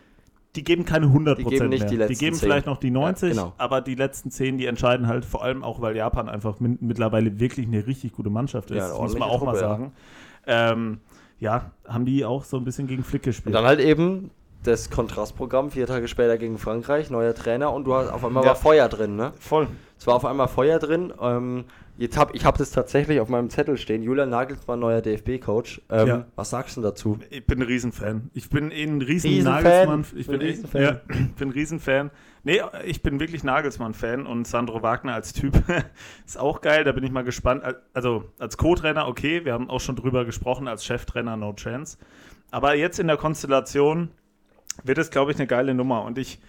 [0.54, 2.06] die geben keine 100 die geben nicht mehr.
[2.06, 2.46] Die, die geben 10.
[2.46, 3.54] vielleicht noch die 90, ja, genau.
[3.56, 7.66] aber die letzten 10, die entscheiden halt vor allem auch, weil Japan einfach mittlerweile wirklich
[7.66, 8.76] eine richtig gute Mannschaft ist.
[8.76, 9.92] Ja, das muss man auch Truppe, mal sagen.
[10.46, 10.72] Ja.
[10.72, 11.00] Ähm,
[11.38, 13.48] ja, haben die auch so ein bisschen gegen Flick gespielt.
[13.48, 14.30] Und dann halt eben
[14.62, 18.50] das Kontrastprogramm, vier Tage später gegen Frankreich, neuer Trainer und du hast auf einmal ja.
[18.50, 19.32] war Feuer drin, ne?
[19.38, 19.68] Voll.
[19.98, 21.12] Es war auf einmal Feuer drin.
[21.20, 21.64] Ähm,
[21.98, 24.02] Jetzt hab, ich habe das tatsächlich auf meinem Zettel stehen.
[24.02, 25.82] Julian Nagelsmann, neuer DFB-Coach.
[25.90, 26.26] Ähm, ja.
[26.36, 27.18] Was sagst du dazu?
[27.28, 28.30] Ich bin ein Riesenfan.
[28.32, 30.06] Ich bin eh ein riesen, riesen Nagelsmann.
[30.16, 30.82] Ich bin, Riesenfan.
[30.82, 32.10] Ja, bin ein Riesenfan.
[32.44, 35.62] Nee, ich bin wirklich Nagelsmann-Fan und Sandro Wagner als Typ
[36.26, 36.82] ist auch geil.
[36.84, 37.62] Da bin ich mal gespannt.
[37.92, 40.68] Also als Co-Trainer, okay, wir haben auch schon drüber gesprochen.
[40.68, 41.98] Als Cheftrainer, no chance.
[42.50, 44.10] Aber jetzt in der Konstellation
[44.84, 46.04] wird es, glaube ich, eine geile Nummer.
[46.04, 46.40] Und ich,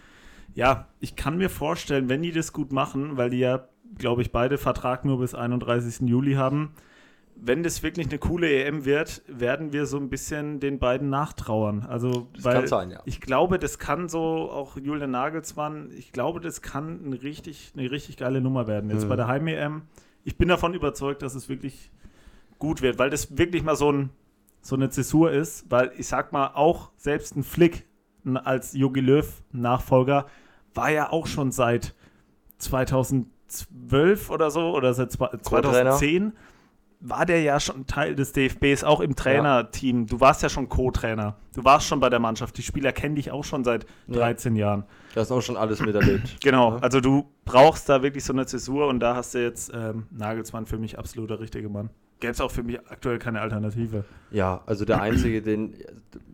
[0.54, 4.32] ja, ich kann mir vorstellen, wenn die das gut machen, weil die ja glaube ich,
[4.32, 6.08] beide Vertrag nur bis 31.
[6.08, 6.74] Juli haben.
[7.36, 11.84] Wenn das wirklich eine coole EM wird, werden wir so ein bisschen den beiden nachtrauern.
[11.84, 13.02] Also, das weil kann sein, ja.
[13.06, 17.90] ich glaube, das kann so auch Julian Nagelsmann, ich glaube, das kann eine richtig, eine
[17.90, 18.92] richtig geile Nummer werden.
[18.92, 19.10] Jetzt mhm.
[19.10, 19.82] bei der Heim-EM.
[20.24, 21.92] Ich bin davon überzeugt, dass es wirklich
[22.60, 24.10] gut wird, weil das wirklich mal so, ein,
[24.62, 27.86] so eine Zäsur ist, weil ich sag mal, auch selbst ein Flick
[28.38, 30.26] als Jogi Löw Nachfolger
[30.74, 31.94] war ja auch schon seit
[32.58, 36.34] 2000 2012 oder so oder seit 2010
[37.06, 40.08] war der ja schon Teil des DFBs, auch im Trainerteam.
[40.08, 41.36] Du warst ja schon Co-Trainer.
[41.54, 42.58] Du warst schon bei der Mannschaft.
[42.58, 44.68] Die Spieler kennen dich auch schon seit 13 ja.
[44.68, 44.86] Jahren.
[45.14, 46.40] Du hast auch schon alles miterlebt.
[46.42, 46.78] genau.
[46.78, 50.66] Also du brauchst da wirklich so eine Zäsur und da hast du jetzt ähm, Nagelsmann
[50.66, 51.90] für mich absoluter richtige Mann.
[52.24, 54.06] Gäbe es auch für mich aktuell keine Alternative.
[54.32, 55.76] Ja, also der einzige, den,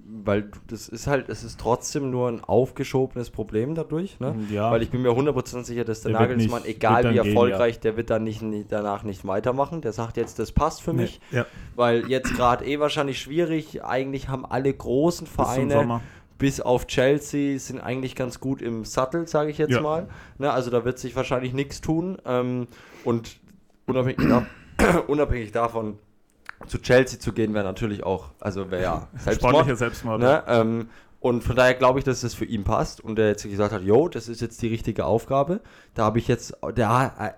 [0.06, 4.36] weil das ist halt, es ist trotzdem nur ein aufgeschobenes Problem dadurch, ne?
[4.52, 4.70] Ja.
[4.70, 7.86] Weil ich bin mir 100% sicher, dass der, der Nagelsmann, nicht, egal wie erfolgreich, gehen,
[7.86, 7.90] ja.
[7.90, 9.82] der wird dann nicht, danach nicht weitermachen.
[9.82, 11.48] Der sagt jetzt, das passt für nee, mich, ja.
[11.76, 13.84] weil jetzt gerade eh wahrscheinlich schwierig.
[13.84, 16.02] Eigentlich haben alle großen Vereine
[16.38, 19.82] bis auf Chelsea sind eigentlich ganz gut im Sattel, sage ich jetzt ja.
[19.82, 20.08] mal.
[20.38, 22.20] Ne, also da wird sich wahrscheinlich nichts tun.
[22.26, 22.68] Ähm,
[23.04, 23.40] und
[23.88, 24.20] unabhängig,
[25.08, 25.98] unabhängig davon,
[26.68, 29.54] zu Chelsea zu gehen, wäre natürlich auch, also wäre ja Selbstmord.
[29.56, 30.20] Sportlicher Selbstmord.
[30.22, 30.44] Ne?
[30.48, 30.90] Ähm,
[31.22, 33.82] Und von daher glaube ich, dass das für ihn passt und er jetzt gesagt hat,
[33.82, 35.60] jo, das ist jetzt die richtige Aufgabe.
[35.94, 36.88] Da habe ich jetzt, der,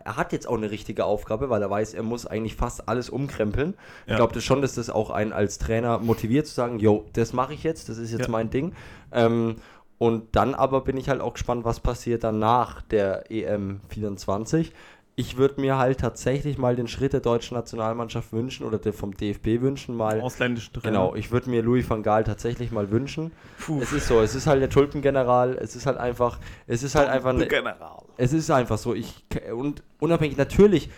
[0.06, 3.10] er hat jetzt auch eine richtige Aufgabe, weil er weiß, er muss eigentlich fast alles
[3.10, 3.74] umkrempeln.
[4.06, 4.12] Ja.
[4.14, 7.34] Ich glaube das schon, dass das auch einen als Trainer motiviert zu sagen, jo, das
[7.34, 8.32] mache ich jetzt, das ist jetzt Ja.
[8.32, 8.74] mein Ding.
[9.12, 9.56] Ähm,
[9.98, 14.74] und dann aber bin ich halt auch gespannt, was passiert dann nach der EM 24.
[15.22, 19.16] Ich würde mir halt tatsächlich mal den Schritt der deutschen Nationalmannschaft wünschen oder der vom
[19.16, 20.90] DFB wünschen, mal Ausländischen Trainer.
[20.90, 23.32] Genau, ich würde mir Louis van Gaal tatsächlich mal wünschen.
[23.60, 23.80] Puh.
[23.84, 27.08] Es ist so, es ist halt der Tulpengeneral, es ist halt einfach, es ist halt
[27.08, 28.02] einfach, ne, General.
[28.18, 28.96] es ist einfach so.
[28.96, 30.90] Ich und unabhängig natürlich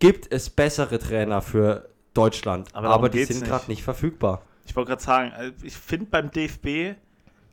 [0.00, 4.42] gibt es bessere Trainer für Deutschland, Aber aber, die sind gerade nicht verfügbar.
[4.66, 6.98] Ich wollte gerade sagen, also ich finde beim DFB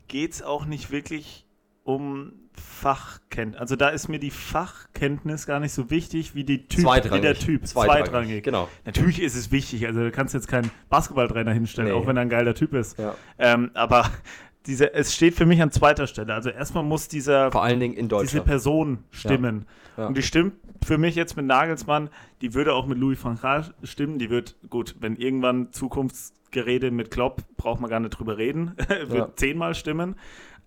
[0.06, 1.46] geht es auch nicht wirklich
[1.82, 3.60] um Fachkenntnis.
[3.60, 7.22] Also da ist mir die Fachkenntnis gar nicht so wichtig wie, die typ, wie Zweitrangig.
[7.22, 7.66] der Typ.
[7.66, 8.68] Zweitrangig, genau.
[8.84, 11.94] Natürlich ist es wichtig, also du kannst jetzt keinen Basketballtrainer hinstellen, Nee.
[11.94, 12.98] auch wenn er ein geiler Typ ist.
[12.98, 13.14] Ja.
[13.38, 14.08] Ähm, aber
[14.66, 16.34] diese, es steht für mich an zweiter Stelle.
[16.34, 18.46] Also erstmal muss dieser, Vor allen Dingen in diese Deutschland.
[18.46, 19.66] Person stimmen.
[19.96, 20.06] Ja.
[20.06, 22.08] Und die stimmt für mich jetzt mit Nagelsmann,
[22.40, 24.18] die würde auch mit Louis van Gaal stimmen.
[24.18, 29.12] Die wird, gut, wenn irgendwann Zukunftsgerede mit Klopp, braucht man gar nicht drüber reden, wird
[29.12, 29.28] Ja.
[29.36, 30.16] zehnmal stimmen.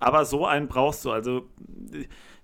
[0.03, 1.11] Aber so einen brauchst du.
[1.11, 1.47] Also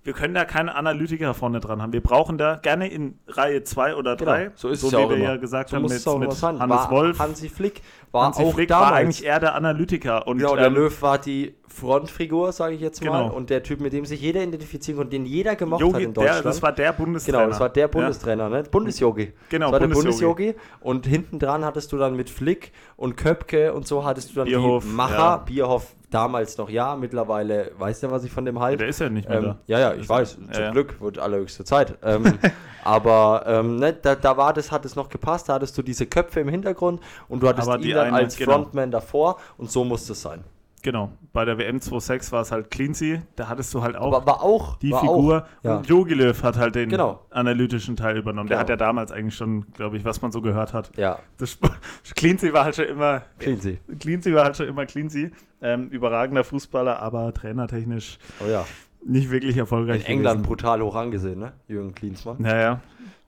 [0.04, 1.92] wir können da keine Analytiker vorne dran haben.
[1.94, 4.98] Wir brauchen da gerne in Reihe 2 oder 3, Genau, so ist so es wie
[4.98, 5.26] ja wir immer.
[5.26, 6.06] ja gesagt so haben mit, mit.
[6.08, 7.20] Hannes war Wolf.
[7.20, 8.92] Hansi Flick war Hansi auch Flick damals.
[8.92, 10.26] war eigentlich eher der Analytiker.
[10.26, 13.34] Und, Genau, der ähm, Löw war die Frontfigur, sage ich jetzt mal, Genau.
[13.36, 16.14] und der Typ, mit dem sich jeder identifizieren konnte, den jeder gemocht hat Yogi, in
[16.14, 16.46] der, Deutschland.
[16.46, 17.38] das war der Bundestrainer.
[17.40, 18.64] Genau, das war der Bundestrainer, ne?
[18.64, 19.34] Bundesjogi.
[19.50, 20.46] Genau, das war der Bundesjogi.
[20.54, 20.56] Bundesjogi.
[20.82, 24.46] Und hinten dran hattest du dann mit Flick und Köpke und so hattest du dann
[24.46, 25.14] Bierhoff, die Macher.
[25.18, 25.38] ja.
[25.38, 28.78] Bierhoff damals noch ja, mittlerweile weißt du, was ich von dem halte.
[28.80, 29.58] Der ist ja nicht mehr Ähm, da.
[29.68, 30.40] ja, ja, ich weiß.
[30.48, 30.72] Ja, Zum ja.
[30.72, 32.00] Glück wird allerhöchste Zeit.
[32.04, 32.34] Ähm,
[32.84, 35.50] aber ähm, ne, da, da war das, hat es noch gepasst.
[35.50, 38.18] Da hattest du diese Köpfe im Hintergrund und du hattest Aber ihn die dann eine-
[38.18, 38.54] als genau.
[38.54, 40.44] Frontman davor und so musste es sein.
[40.82, 44.26] Genau, bei der WM 2.6 war es halt Cleansea, da hattest du halt auch Aber
[44.26, 45.44] war auch die war Figur.
[45.60, 45.78] Auch, ja.
[45.78, 47.20] Und Jogi Löw hat halt den Genau.
[47.32, 48.48] analytischen Teil übernommen.
[48.48, 48.62] Der Genau.
[48.62, 50.92] hat ja damals eigentlich schon, glaube ich, was man so gehört hat.
[50.98, 51.58] Ja, Das
[52.16, 53.76] Cleansea war halt schon immer, Cleansea.
[54.00, 55.30] Cleansea war halt schon immer Cleansea.
[55.62, 58.66] Ähm, überragender Fußballer, aber trainertechnisch Oh ja.
[59.06, 60.02] nicht wirklich erfolgreich.
[60.02, 60.48] In England gewesen.
[60.48, 61.52] brutal hoch angesehen, ne?
[61.68, 62.38] Jürgen Klinsmann.
[62.40, 62.80] Naja,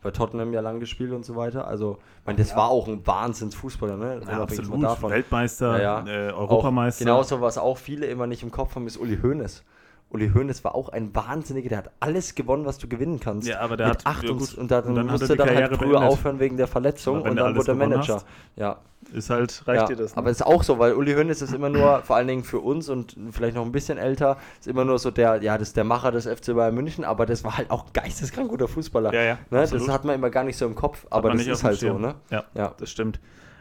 [0.02, 1.68] Bei Tottenham ja lang gespielt und so weiter.
[1.68, 4.22] Also, ich meine, das war auch ein Wahnsinnsfußballer, ne?
[4.28, 4.72] ja, absolut.
[4.72, 5.12] von davon.
[5.12, 6.30] Weltmeister, Ja, ja.
[6.30, 7.06] Äh, Auch Europameister.
[7.06, 9.64] Genauso, was auch viele immer nicht im Kopf haben, ist Uli Hoeneß.
[10.12, 13.48] Uli Hoeneß war auch ein Wahnsinniger, der hat alles gewonnen, was du gewinnen kannst.
[13.48, 14.54] Ja, aber der Mit hat- acht ja, und, gut.
[14.56, 16.02] und dann, Und dann er musste dann halt früher beendet.
[16.12, 18.16] aufhören wegen der Verletzung Aber und dann wurde er Manager.
[18.16, 18.26] hast,
[18.58, 18.78] Ja,
[19.14, 19.88] Ist halt, reicht ja.
[19.88, 20.18] dir das?
[20.18, 22.60] aber es ist auch so, weil Uli Hoeneß ist immer nur, vor allen Dingen für
[22.60, 25.78] uns und vielleicht noch ein bisschen älter, ist immer nur so der, ja, das ist
[25.78, 29.14] der Macher des FC Bayern München, aber das war halt auch geisteskrank guter Fußballer.
[29.14, 29.66] Ja, ja, Ne?
[29.66, 31.82] Das hat man immer gar nicht so im Kopf, Hat aber das nicht ist halt
[31.82, 32.16] dem so, ne?
[32.30, 32.74] Ja, Ja.
[32.78, 33.20] das stimmt.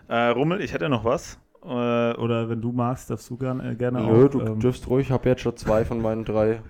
[0.08, 1.38] Äh, Rummel, ich hätte noch was.
[1.62, 4.30] Äh, oder wenn du magst, darfst du gern, äh, gerne Nö, auch.
[4.30, 6.62] du ähm, dürfst ruhig, ich habe jetzt schon zwei von meinen drei.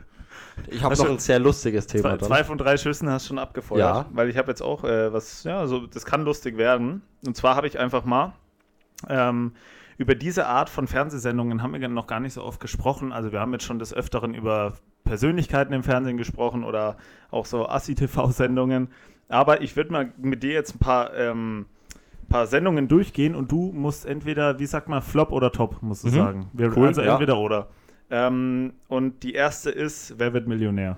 [0.68, 2.28] Ich habe Hast noch ein sehr lustiges Thema Zwei, dann.
[2.28, 3.80] zwei von drei Schüssen hast du schon abgefeuert.
[3.80, 4.06] Ja.
[4.12, 7.02] Weil ich habe jetzt auch äh, was, ja, so, das kann lustig werden.
[7.24, 8.34] Und zwar habe ich einfach mal
[9.08, 9.52] ähm,
[9.96, 13.12] über diese Art von Fernsehsendungen haben wir noch gar nicht so oft gesprochen.
[13.12, 14.74] Also wir haben jetzt schon des Öfteren über
[15.04, 16.96] Persönlichkeiten im Fernsehen gesprochen oder
[17.30, 18.88] auch so Assi-TV-Sendungen.
[19.28, 21.66] Aber ich würde mal mit dir jetzt ein paar, ähm,
[22.30, 26.08] paar Sendungen durchgehen und du musst entweder, wie sagt man, Flop oder Top, musst du
[26.08, 26.12] Mhm.
[26.14, 26.50] sagen.
[26.54, 27.12] Wir, Cool, also ja.
[27.12, 27.68] entweder oder.
[28.10, 30.96] Ähm, und die erste ist, wer wird Millionär?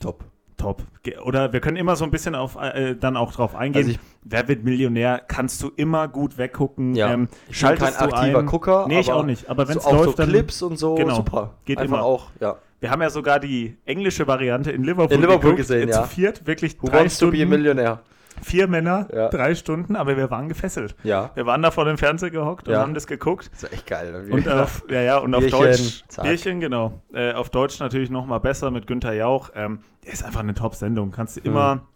[0.00, 0.24] Top.
[0.56, 0.82] Top.
[1.24, 3.86] Oder wir können immer so ein bisschen auf, äh, dann auch drauf eingehen.
[3.88, 5.20] Also Wer wird Millionär?
[5.26, 6.94] Kannst du immer gut weggucken.
[6.94, 7.12] Ja.
[7.12, 8.46] Ähm, Ich bin kein aktiver ein.
[8.46, 9.50] Gucker, Nee, ich auch nicht.
[9.50, 10.28] Aber wenn es so, läuft, so dann.
[10.30, 11.16] Clips und so, Genau.
[11.16, 11.54] super.
[11.64, 12.04] Geht Einfach immer.
[12.06, 12.56] auch, ja.
[12.80, 16.02] Wir haben ja sogar die englische Variante in Liverpool, In Liverpool geguckt, gesehen, ja.
[16.02, 18.00] Zu viert, wirklich Who drei wants to be a Stunden, Millionär?
[18.44, 19.28] Vier Männer, Ja.
[19.30, 20.94] drei Stunden, aber wir waren gefesselt.
[21.02, 21.30] Ja.
[21.34, 22.80] Wir waren da vor dem Fernseher gehockt und Ja.
[22.80, 23.50] haben das geguckt.
[23.52, 24.28] Das ist echt geil.
[24.30, 26.24] Und auf, ja, ja, und auf Bierchen, Deutsch, zack.
[26.24, 27.00] Bierchen, genau.
[27.12, 29.50] Äh, auf Deutsch natürlich noch mal besser mit Günther Jauch.
[29.54, 31.10] Ähm, ist einfach eine Top-Sendung.
[31.10, 31.50] Kannst du Hm.
[31.50, 31.86] immer,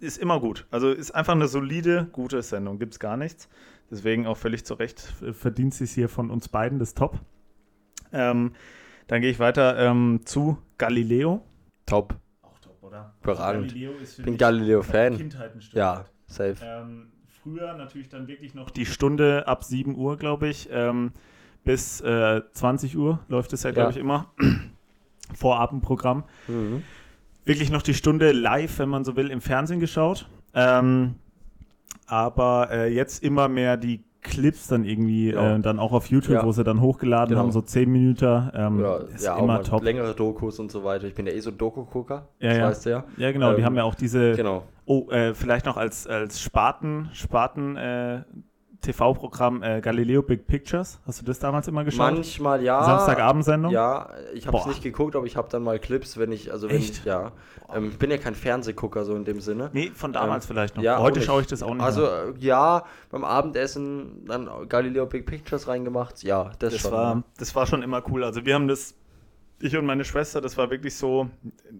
[0.00, 0.66] ist immer gut.
[0.70, 2.78] Also ist einfach eine solide, gute Sendung.
[2.78, 3.48] Gibt's gar nichts.
[3.90, 7.18] Deswegen auch völlig zu Recht äh, verdient sie es hier von uns beiden das Top.
[8.12, 8.52] Ähm,
[9.06, 11.42] dann gehe ich weiter ähm, zu Galileo.
[11.86, 12.14] Top.
[12.88, 13.14] Oder?
[13.22, 13.68] Überragend.
[13.68, 15.16] Galileo ist für Bin Galileo-Fan.
[15.16, 16.56] Kindheit ein Stück Ja, safe.
[16.62, 21.12] Ähm, früher natürlich dann wirklich noch die Stunde ab 7 Uhr, glaube ich, ähm,
[21.64, 23.96] bis äh, 20 Uhr läuft es ja, glaube Ja.
[23.96, 24.32] ich, immer.
[25.34, 26.24] Vorabendprogramm.
[26.46, 26.82] Mhm.
[27.44, 30.28] Wirklich noch die Stunde live, wenn man so will, im Fernsehen geschaut.
[30.54, 31.16] Ähm,
[32.06, 35.56] aber äh, jetzt immer mehr die Clips dann irgendwie, Ja.
[35.56, 36.44] äh, dann auch auf YouTube, Ja.
[36.44, 37.40] wo sie dann hochgeladen Genau.
[37.42, 38.50] haben, so 10 Minuten.
[38.54, 39.82] Ähm, Ja, ist ja immer top.
[39.82, 41.06] längere Dokus und so weiter.
[41.06, 42.28] Ich bin ja eh so Doku-Gucker.
[42.38, 42.68] Ja, das ja.
[42.68, 43.04] weißt du ja.
[43.16, 44.62] Ja, genau, die Ähm, haben ja auch diese Genau.
[44.86, 48.22] Oh, äh, vielleicht noch als, als Spaten, Spaten, äh,
[48.80, 51.00] TV-Programm äh, Galileo Big Pictures.
[51.06, 52.12] Hast du das damals immer geschaut?
[52.14, 52.82] Manchmal ja.
[52.84, 53.72] Samstagabendsendung?
[53.72, 56.68] Ja, ich habe es nicht geguckt, aber ich habe dann mal Clips, wenn ich, also
[56.68, 56.98] wenn Echt?
[56.98, 57.32] ich, ja.
[57.74, 59.70] Ähm, ich bin ja kein Fernsehgucker so in dem Sinne.
[59.72, 60.82] Nee, von damals Ähm, vielleicht noch.
[60.82, 62.34] Ja, Heute schaue ich das auch nicht Also mehr.
[62.38, 66.22] äh, ja, beim Abendessen dann Galileo Big Pictures reingemacht.
[66.22, 66.92] Ja, das, Das schon.
[66.92, 68.22] war, das war schon immer cool.
[68.22, 68.94] Also wir haben das,
[69.60, 71.28] ich und meine Schwester, das war wirklich so,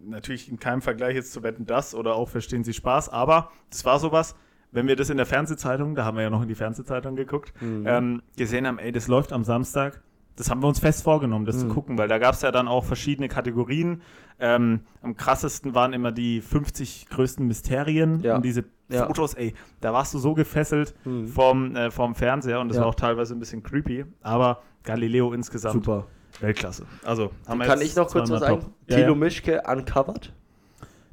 [0.05, 3.85] natürlich in keinem Vergleich jetzt zu Wetten das oder auch Verstehen Sie Spaß, aber das
[3.85, 4.35] war sowas,
[4.73, 7.53] wenn wir das in der Fernsehzeitung, da haben wir ja noch in die Fernsehzeitung geguckt,
[7.61, 7.85] Mhm.
[7.87, 10.01] ähm, gesehen haben, ey, das läuft am Samstag,
[10.37, 11.61] das haben wir uns fest vorgenommen, das Mhm.
[11.61, 14.03] zu gucken, weil da gab es ja dann auch verschiedene Kategorien.
[14.39, 18.37] Ähm, am krassesten waren immer die 50 größten Mysterien Ja.
[18.37, 19.07] und diese Ja.
[19.07, 21.27] Fotos, ey, da warst du so gefesselt Mhm.
[21.29, 22.83] vom, äh, vom Fernseher und das Ja.
[22.83, 26.07] war auch teilweise ein bisschen creepy, aber Galileo insgesamt Super.
[26.41, 26.85] Weltklasse.
[27.05, 28.61] Also, haben wir Kann ich noch kurz was sagen?
[28.61, 28.71] top.
[28.87, 29.15] Ja, Thilo.
[29.17, 30.33] Mischke uncovered.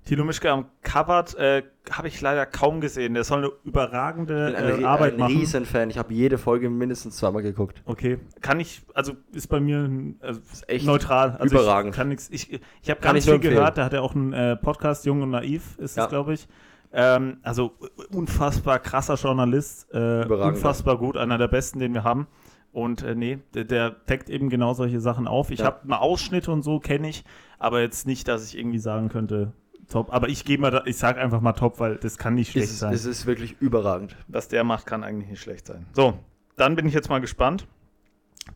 [0.06, 3.15] Thilo Mischke am Covered äh, habe ich leider kaum gesehen.
[3.15, 5.36] Der soll eine überragende Ich bin ein, äh, Arbeit ein machen.
[5.36, 5.89] Riesenfan.
[5.89, 7.82] Ich habe jede Folge mindestens zweimal geguckt.
[7.86, 11.36] Okay, kann ich, also ist bei mir ein- also echt neutral.
[11.39, 11.94] Also überragend.
[11.94, 14.32] Ich, kann nix, ich, ich habe ganz ich viel gehört, da hat er auch einen
[14.34, 16.04] äh, Podcast, Jung und Naiv ist Ja.
[16.04, 16.48] es, glaube ich.
[16.94, 17.74] Ähm, also
[18.12, 22.28] unfassbar krasser Journalist, äh, Überragend, unfassbar gut, einer der besten, den wir haben.
[22.72, 25.50] Und äh, nee, der, der deckt eben genau solche Sachen auf.
[25.50, 25.65] Ich Ja.
[25.65, 27.24] habe mal Ausschnitte und so, kenne ich,
[27.58, 29.54] aber jetzt nicht, dass ich irgendwie sagen könnte,
[29.88, 30.13] top.
[30.13, 32.69] Aber ich gehe mal, da, ich sage einfach mal top, weil das kann nicht schlecht
[32.69, 32.93] Es, sein.
[32.93, 34.15] es ist wirklich überragend.
[34.28, 35.86] Was der macht, kann eigentlich nicht schlecht sein.
[35.93, 36.17] So,
[36.56, 37.67] dann bin ich jetzt mal gespannt.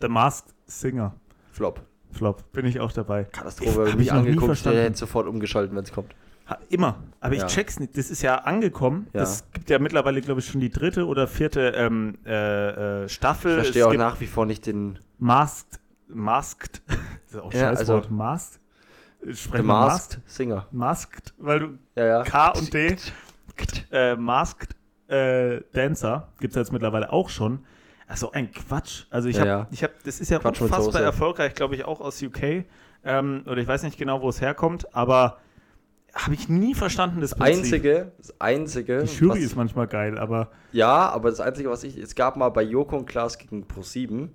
[0.01, 1.15] The Masked Singer.
[1.51, 1.81] Flop.
[2.11, 3.25] Flop, bin ich auch dabei.
[3.25, 3.69] Katastrophe.
[3.69, 4.77] Ich- Habe hab ich mich ich noch nie angeguckt, verstanden.
[4.77, 6.15] der hätte sofort umgeschaltet, wenn es kommt.
[6.49, 7.03] Ha, immer.
[7.19, 7.47] Aber ich Ja.
[7.47, 7.95] check's nicht.
[7.95, 9.07] Das ist ja angekommen.
[9.13, 9.21] Ja.
[9.21, 13.51] Es gibt ja mittlerweile, glaube ich, schon die dritte oder vierte ähm, äh, äh, Staffel.
[13.51, 15.79] Ich verstehe es auch nach wie vor nicht den Masked.
[16.07, 16.81] Masked.
[17.31, 18.09] Das ist auch ein Ja, scheiß also- Wort.
[18.09, 18.59] Masked.
[19.33, 20.65] Sprechen wir Masked Singer.
[20.71, 22.23] Masked, weil du Ja, ja.
[22.23, 22.95] K und D.
[23.91, 24.75] äh, Masked
[25.07, 27.65] äh, Dancer gibt es jetzt mittlerweile auch schon.
[28.07, 29.03] Also ein Quatsch.
[29.09, 31.99] Also ich Ja, habe, ich habe, das ist ja Quatsch unfassbar erfolgreich, glaube ich, auch
[32.01, 32.65] aus UK.
[33.03, 35.37] Ähm, oder ich weiß nicht genau, wo es herkommt, aber
[36.13, 39.03] habe ich nie verstanden, das Das Einzige, das Einzige.
[39.03, 41.97] Die Jury was- ist manchmal geil, aber Ja, aber das Einzige, was ich.
[41.97, 44.29] Es gab mal bei Joko und Klaas gegen Pro7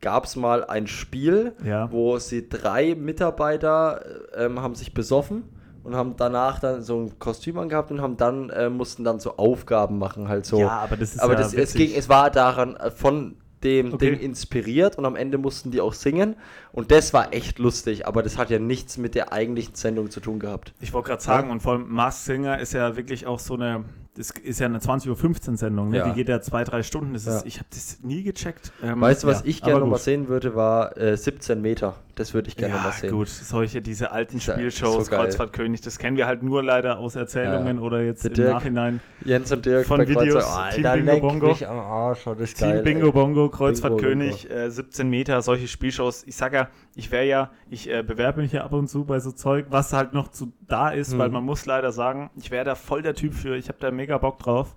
[0.00, 1.90] gab es mal ein Spiel, ja.
[1.90, 5.44] wo sie drei Mitarbeiter äh, ähm, haben sich besoffen
[5.84, 9.36] und haben danach dann so ein Kostüm angehabt und haben dann äh, mussten dann so
[9.36, 10.60] Aufgaben machen halt so.
[10.60, 13.94] Ja, aber das ist aber ja das, es, ging, es war daran äh, von dem
[13.94, 14.10] Okay.
[14.10, 16.36] Ding inspiriert und am Ende mussten die auch singen
[16.72, 20.20] und das war echt lustig, aber das hat ja nichts mit der eigentlichen Sendung zu
[20.20, 20.74] tun gehabt.
[20.80, 23.84] Ich wollte gerade sagen, und vor allem Mars Singer ist ja wirklich auch so eine,
[24.18, 25.98] das ist ja eine 20.15 Uhr Sendung, ne?
[25.98, 26.08] Ja.
[26.08, 27.14] die geht ja zwei, drei Stunden.
[27.14, 27.46] Das ist, Ja.
[27.46, 28.72] ich habe das nie gecheckt.
[28.82, 30.00] Ähm, Weißt du, was ja, ich gerne noch mal gut.
[30.02, 31.94] sehen würde, war äh, 17 Meter.
[32.16, 33.12] Das würde ich gerne Ja, mal sehen.
[33.12, 35.12] gut, solche, diese alten Spielshows, so.
[35.12, 39.00] Kreuzfahrtkönig, das kennen wir halt nur leider aus Erzählungen oder jetzt im Nachhinein.
[39.24, 41.56] Jens und Dirk Von Videos, Kreuzer- Team Bingo Bongo.
[41.66, 43.12] Arsch, oh, das ist Team geil, Bingo.
[43.12, 46.24] Bongo, Kreuzfahrtkönig, äh, 17 Meter, solche Spielshows.
[46.26, 49.20] Ich sag ja, ich wäre ja, ich äh, bewerbe mich ja ab und zu bei
[49.20, 51.18] so Zeug, was halt noch zu da ist, Hm.
[51.20, 53.90] weil man muss leider sagen, ich wäre da voll der Typ für, ich habe da
[53.92, 54.74] mega Bock drauf.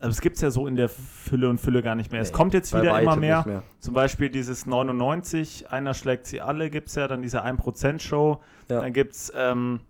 [0.00, 2.22] Aber es gibt es ja so in der Fülle und Fülle gar nicht mehr.
[2.22, 3.44] es Nee, kommt jetzt wieder immer mehr.
[3.46, 3.62] mehr.
[3.80, 8.40] Zum Beispiel dieses 99, einer schlägt sie alle, gibt es ja, dann diese 1%-Show.
[8.70, 8.80] Ja.
[8.80, 9.80] Dann gibt es, ähm,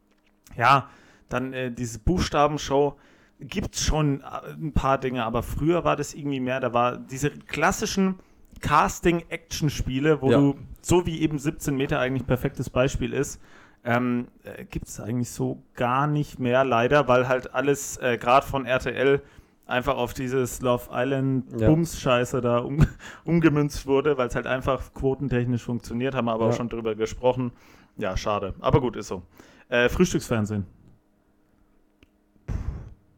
[0.56, 0.88] ja,
[1.28, 2.96] dann äh, diese Buchstabenshow.
[3.38, 6.59] Gibt es schon äh, ein paar Dinge, aber früher war das irgendwie mehr.
[6.59, 8.16] Da war diese klassischen
[8.60, 10.38] Casting-Action-Spiele, wo Ja.
[10.38, 13.40] du, so wie eben 17 Meter eigentlich ein perfektes Beispiel ist,
[13.84, 18.46] ähm, äh, gibt es eigentlich so gar nicht mehr, leider, weil halt alles äh, gerade
[18.46, 19.22] von RTL
[19.66, 22.40] einfach auf dieses Love Island Ja.
[22.40, 22.84] Da um,
[23.24, 26.50] umgemünzt wurde, weil es halt einfach quotentechnisch funktioniert, haben wir aber Ja.
[26.50, 27.52] auch schon drüber gesprochen.
[27.96, 28.54] Ja, schade.
[28.60, 29.22] Aber gut, ist so.
[29.68, 30.66] Äh, Frühstücksfernsehen.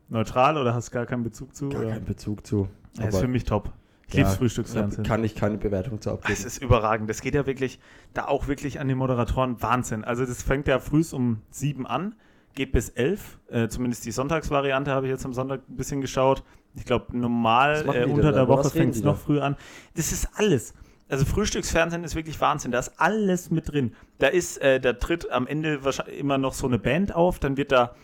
[0.08, 1.70] Neutral oder hast gar keinen Bezug zu?
[1.70, 1.90] Gar oder?
[1.92, 2.68] keinen Bezug zu.
[2.98, 3.72] Ja, ist für mich top.
[4.14, 5.04] Lieb's Frühstücksfernsehen.
[5.04, 6.46] Kann ich keine Bewertung zu Es abgeben.
[6.46, 7.10] ist überragend.
[7.10, 7.78] Das geht ja wirklich,
[8.14, 10.04] da auch wirklich an die Moderatoren Wahnsinn.
[10.04, 12.14] Also das fängt ja früh um sieben an,
[12.54, 13.38] geht bis elf.
[13.48, 16.42] Äh, zumindest die Sonntagsvariante habe ich jetzt am Sonntag ein bisschen geschaut.
[16.74, 19.56] Ich glaube, normal äh, unter der Woche fängt es noch früh an.
[19.94, 20.74] Das ist alles.
[21.08, 22.72] Also Frühstücksfernsehen ist wirklich Wahnsinn.
[22.72, 23.94] Da ist alles mit drin.
[24.18, 27.38] Da ist, äh, da tritt am Ende wahrscheinlich immer noch so eine Band auf.
[27.38, 27.94] Dann wird da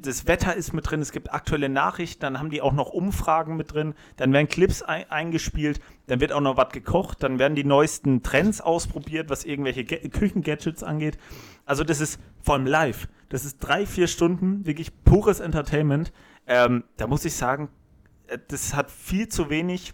[0.00, 3.56] das Wetter ist mit drin, es gibt aktuelle Nachrichten, dann haben die auch noch Umfragen
[3.56, 7.54] mit drin, dann werden Clips ein, eingespielt, dann wird auch noch was gekocht, dann werden
[7.54, 11.18] die neuesten Trends ausprobiert, was irgendwelche Ga- Küchengadgets angeht.
[11.64, 13.08] Also das ist vor allem live.
[13.28, 16.12] Das ist drei, vier Stunden, wirklich pures Entertainment.
[16.46, 17.68] Ähm, da muss ich sagen,
[18.28, 19.92] äh, das hat viel zu wenig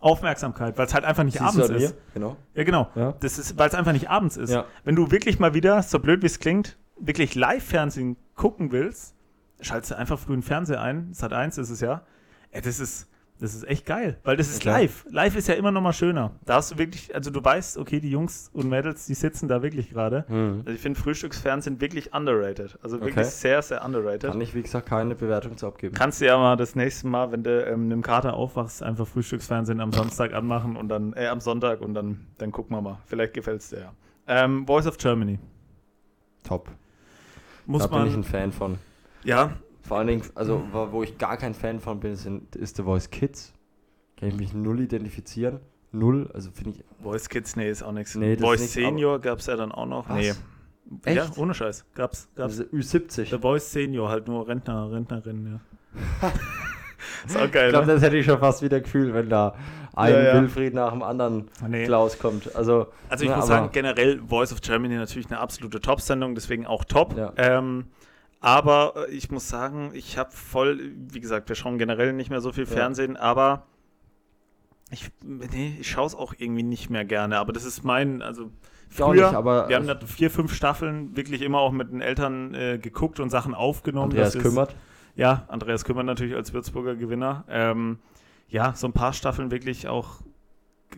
[0.00, 1.94] Aufmerksamkeit, weil es halt einfach nicht Siehst abends ist.
[2.12, 2.36] Genau.
[2.54, 2.88] Ja, genau.
[2.94, 3.12] Ja.
[3.20, 4.50] Das ist, weil es einfach nicht abends ist.
[4.50, 4.66] Ja.
[4.84, 9.14] Wenn du wirklich mal wieder, so blöd wie es klingt, wirklich Live-Fernsehen gucken willst,
[9.60, 11.12] schaltest du einfach früh einen Fernseher ein.
[11.12, 12.02] Sat 1 ist es ja.
[12.50, 13.08] Ey, das ist,
[13.40, 14.78] Das ist echt geil, weil das ist Klar.
[14.78, 15.04] live.
[15.10, 16.30] Live ist ja immer noch mal schöner.
[16.44, 19.60] Da hast du wirklich, also du weißt, okay, die Jungs und Mädels, die sitzen da
[19.60, 20.24] wirklich gerade.
[20.28, 22.78] Also ich finde Frühstücksfernsehen wirklich underrated.
[22.80, 23.24] Also wirklich Okay.
[23.24, 24.30] sehr, sehr underrated.
[24.30, 25.96] Kann ich, wie gesagt, keine Bewertung zu abgeben.
[25.96, 29.80] Kannst du ja mal das nächste Mal, wenn du ähm, im Kater aufwachst, einfach Frühstücksfernsehen
[29.80, 32.98] am Samstag anmachen und dann, äh, am Sonntag und dann, dann gucken wir mal.
[33.06, 33.92] Vielleicht gefällt es dir ja.
[34.28, 35.40] Ähm, Voice of Germany.
[36.44, 36.70] Top.
[37.66, 38.24] Muss da bin ich ein man.
[38.24, 38.78] Fan von.
[39.24, 42.82] Ja, Vor allen Dingen, also wo ich gar kein Fan von bin, sind, ist The
[42.82, 43.52] Voice Kids.
[44.16, 45.60] Kann ich mich null identifizieren.
[45.92, 46.84] Null, also finde ich.
[47.02, 48.14] Voice Kids, nee, ist auch nichts.
[48.14, 50.08] Nee, Voice nix, Senior gab es ja dann auch noch.
[50.08, 50.16] Was?
[50.16, 50.32] Nee.
[51.04, 51.16] Echt?
[51.16, 51.84] Ja, ohne Scheiß.
[51.94, 52.60] Gab's, gab's.
[52.60, 53.30] Also Ü70.
[53.30, 55.60] The Voice Senior, halt nur Rentner, Rentnerin,
[56.22, 56.30] ja.
[57.26, 57.94] ist auch geil, Ich glaube, ne?
[57.94, 59.54] das hätte ich schon fast wieder gefühlt, wenn da
[59.96, 60.34] ein Ja, ja.
[60.40, 61.84] Wilfried nach dem anderen Nee.
[61.86, 62.54] Klaus kommt.
[62.56, 66.66] Also, Also ich ne, muss sagen, generell Voice of Germany natürlich eine absolute Top-Sendung, deswegen
[66.66, 67.16] auch top.
[67.16, 67.32] Ja.
[67.36, 67.86] Ähm,
[68.40, 70.80] aber äh, ich muss sagen, ich habe voll,
[71.10, 72.70] wie gesagt, wir schauen generell nicht mehr so viel Ja.
[72.70, 73.66] Fernsehen, aber
[74.90, 77.38] ich, nee, ich schaue es auch irgendwie nicht mehr gerne.
[77.38, 78.50] Aber das ist mein, also
[78.90, 82.54] früher, nicht, aber- wir haben da vier, fünf Staffeln wirklich immer auch mit den Eltern
[82.54, 84.10] äh, geguckt und Sachen aufgenommen.
[84.10, 84.74] Andreas Das ist- kümmert.
[85.16, 87.44] Ja, Andreas Kümmert natürlich als Würzburger Gewinner.
[87.48, 87.98] Ähm,
[88.48, 90.20] ja, so ein paar Staffeln wirklich auch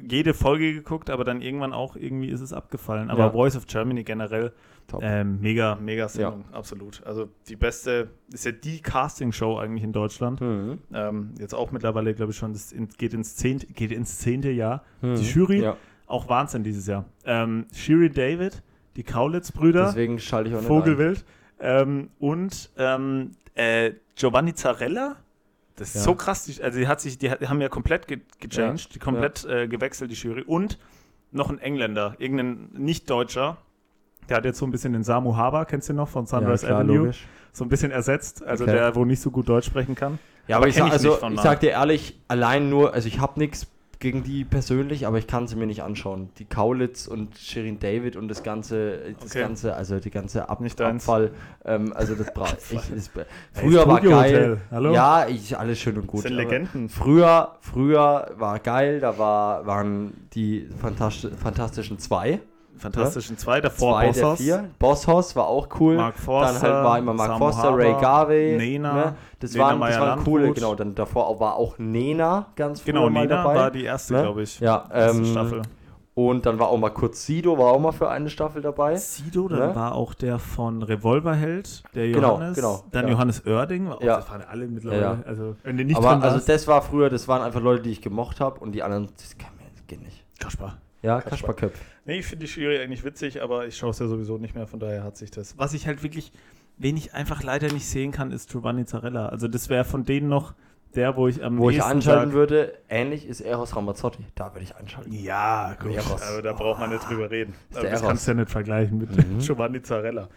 [0.06, 3.10] jede Folge geguckt, aber dann irgendwann auch irgendwie ist es abgefallen.
[3.10, 3.30] Aber Ja.
[3.30, 4.52] Voice of Germany generell
[4.88, 5.00] Top.
[5.02, 7.02] ähm, mega, mega Sendung, absolut.
[7.06, 10.40] Also die beste, ist ja die Castingshow eigentlich in Deutschland.
[10.40, 10.78] Mhm.
[10.92, 14.84] Ähm, jetzt auch mittlerweile, glaube ich schon, das geht, ins zehnte, geht ins zehnte Jahr.
[15.00, 15.16] Mhm.
[15.16, 17.06] Die Jury, Ja, auch Wahnsinn dieses Jahr.
[17.24, 18.62] Ähm, Shiri David,
[18.96, 19.86] die Kaulitz-Brüder.
[20.68, 21.24] Vogelwild.
[21.58, 25.16] Ähm, und ähm, äh, Giovanni Zarella.
[25.76, 26.00] Das ist Ja.
[26.02, 26.44] so krass.
[26.44, 28.90] Die, also die, hat sich, die, die haben ja komplett ge gechanged, Ja.
[28.94, 30.42] die komplett äh, gewechselt, die Jury.
[30.42, 30.78] Und
[31.32, 33.58] noch ein Engländer, irgendein Nicht-Deutscher.
[34.28, 36.26] Der hat jetzt so ein bisschen den Samu Haber, kennst du noch, von.
[36.26, 37.26] Sunrise ja, klar, Avenue, logisch.
[37.52, 38.42] so ein bisschen ersetzt.
[38.44, 38.72] Also Okay.
[38.74, 40.18] der, wo nicht so gut Deutsch sprechen kann.
[40.48, 42.94] Ja, aber ich, kenn sag, ich also, nicht von ich sag dir ehrlich, allein nur,
[42.94, 43.66] also ich habe nichts
[43.98, 46.30] gegen die persönlich, aber ich kann sie mir nicht anschauen.
[46.38, 49.40] Die Kaulitz und Shirin David und das ganze, das Okay.
[49.40, 50.80] ganze, also die ganze Ab Nicht.
[50.80, 51.30] Abfall,
[51.64, 52.32] ähm, also das
[52.70, 52.80] ich.
[52.94, 54.60] Das, Hey, früher war geil.
[54.70, 56.24] Ja, ich, alles schön und gut.
[56.24, 56.88] Das sind Legenden.
[56.88, 62.40] Früher, früher war geil, da war, waren die Fantastisch, Fantastischen zwei.
[62.78, 64.70] Fantastischen zwei, davor zwei der Bossos, vier.
[64.78, 65.96] Bosshaus war auch cool.
[65.96, 68.56] Mark Forster, dann halt war immer Mark Samu Forster, Ray Haber, Garvey.
[68.56, 69.14] Nena, ne?
[69.40, 70.74] Das Lena waren, das waren coole, genau.
[70.74, 73.54] Dann davor war auch Nena ganz früher Genau, Nina dabei.
[73.54, 74.22] war die erste, ne?
[74.22, 74.60] glaube ich.
[74.60, 75.62] Ja, Erste ähm, Staffel.
[76.14, 78.96] und dann war auch mal kurz Sido, war auch mal für eine Staffel dabei.
[78.96, 79.74] Sido, dann Ne?
[79.76, 82.56] war auch der von Revolverheld, der Genau, Johannes.
[82.56, 83.12] genau, Dann ja.
[83.12, 84.16] Johannes Oerding, war auch, Ja.
[84.16, 85.00] das waren alle mittlerweile.
[85.02, 85.18] Ja.
[85.26, 88.00] Also, wenn du nicht Aber also das war früher, das waren einfach Leute, die ich
[88.02, 90.24] gemocht habe und die anderen, das kann mir das geht nicht.
[90.38, 90.78] Kaspar.
[91.02, 91.30] Ja, Kaspar.
[91.54, 91.78] Kasperköpf.
[92.06, 94.66] Nee, ich finde die Jury eigentlich witzig, aber ich schaue es ja sowieso nicht mehr,
[94.66, 95.58] von daher hat sich das.
[95.58, 96.32] Was ich halt wirklich,
[96.78, 99.28] wen ich einfach leider nicht sehen kann, ist Giovanni Zarella.
[99.28, 100.54] Also das wäre von denen noch
[100.94, 104.24] der, wo ich am Wo ich anschalten sag- würde, ähnlich ist Eros Ramazzotti.
[104.34, 105.12] Da würde ich einschalten.
[105.12, 106.22] Ja, gut, Eros.
[106.22, 107.54] aber da braucht man nicht drüber reden.
[107.72, 109.38] Das kannst du ja nicht vergleichen mit Mhm.
[109.40, 110.28] Giovanni Zarella.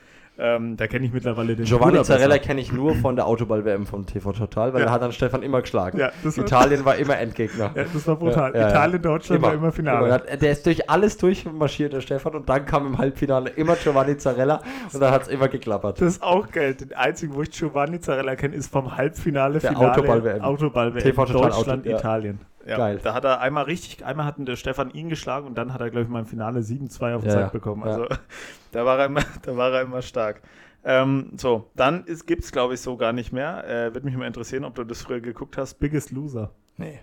[0.41, 4.05] Ähm, da kenne ich mittlerweile den Giovanni Zarella kenne ich nur von der Autoball-WM vom
[4.05, 4.87] TV Total, weil Ja.
[4.87, 5.99] er hat dann Stefan immer geschlagen.
[5.99, 7.71] Ja, war- Italien war immer Endgegner.
[7.75, 8.55] Ja, das war brutal.
[8.55, 8.69] Ja.
[8.69, 10.07] Italien, Deutschland war immer Finale.
[10.07, 10.17] Immer.
[10.37, 14.61] Der ist durch alles durchmarschiert, der Stefan, und dann kam im Halbfinale immer Giovanni Zarella
[14.93, 15.99] und dann hat es immer geklappert.
[15.99, 16.73] Das ist auch geil.
[16.73, 20.41] Den einzigen, wo ich Giovanni Zarella kenne, ist vom Halbfinale Der Finale Autoball-WM.
[20.41, 21.03] Autoball-WM.
[21.03, 21.97] TV Total Deutschland, Auto- ja.
[21.97, 22.39] Italien.
[22.69, 22.99] Ja, Geil.
[23.03, 25.89] Da hat er einmal richtig, einmal hat der Stefan ihn geschlagen und dann hat er,
[25.89, 27.49] glaube ich, mal im Finale 7-2 auf den Ja, Sack ja.
[27.49, 27.81] bekommen.
[27.83, 27.91] Ja.
[27.91, 28.07] Also
[28.71, 30.41] da war er immer, da war er immer stark.
[30.83, 33.65] Ähm, so, dann gibt es, glaube ich, so gar nicht mehr.
[33.67, 35.75] Äh, Würde mich mal interessieren, ob du das früher geguckt hast.
[35.79, 36.51] Biggest Loser.
[36.77, 36.99] Nee.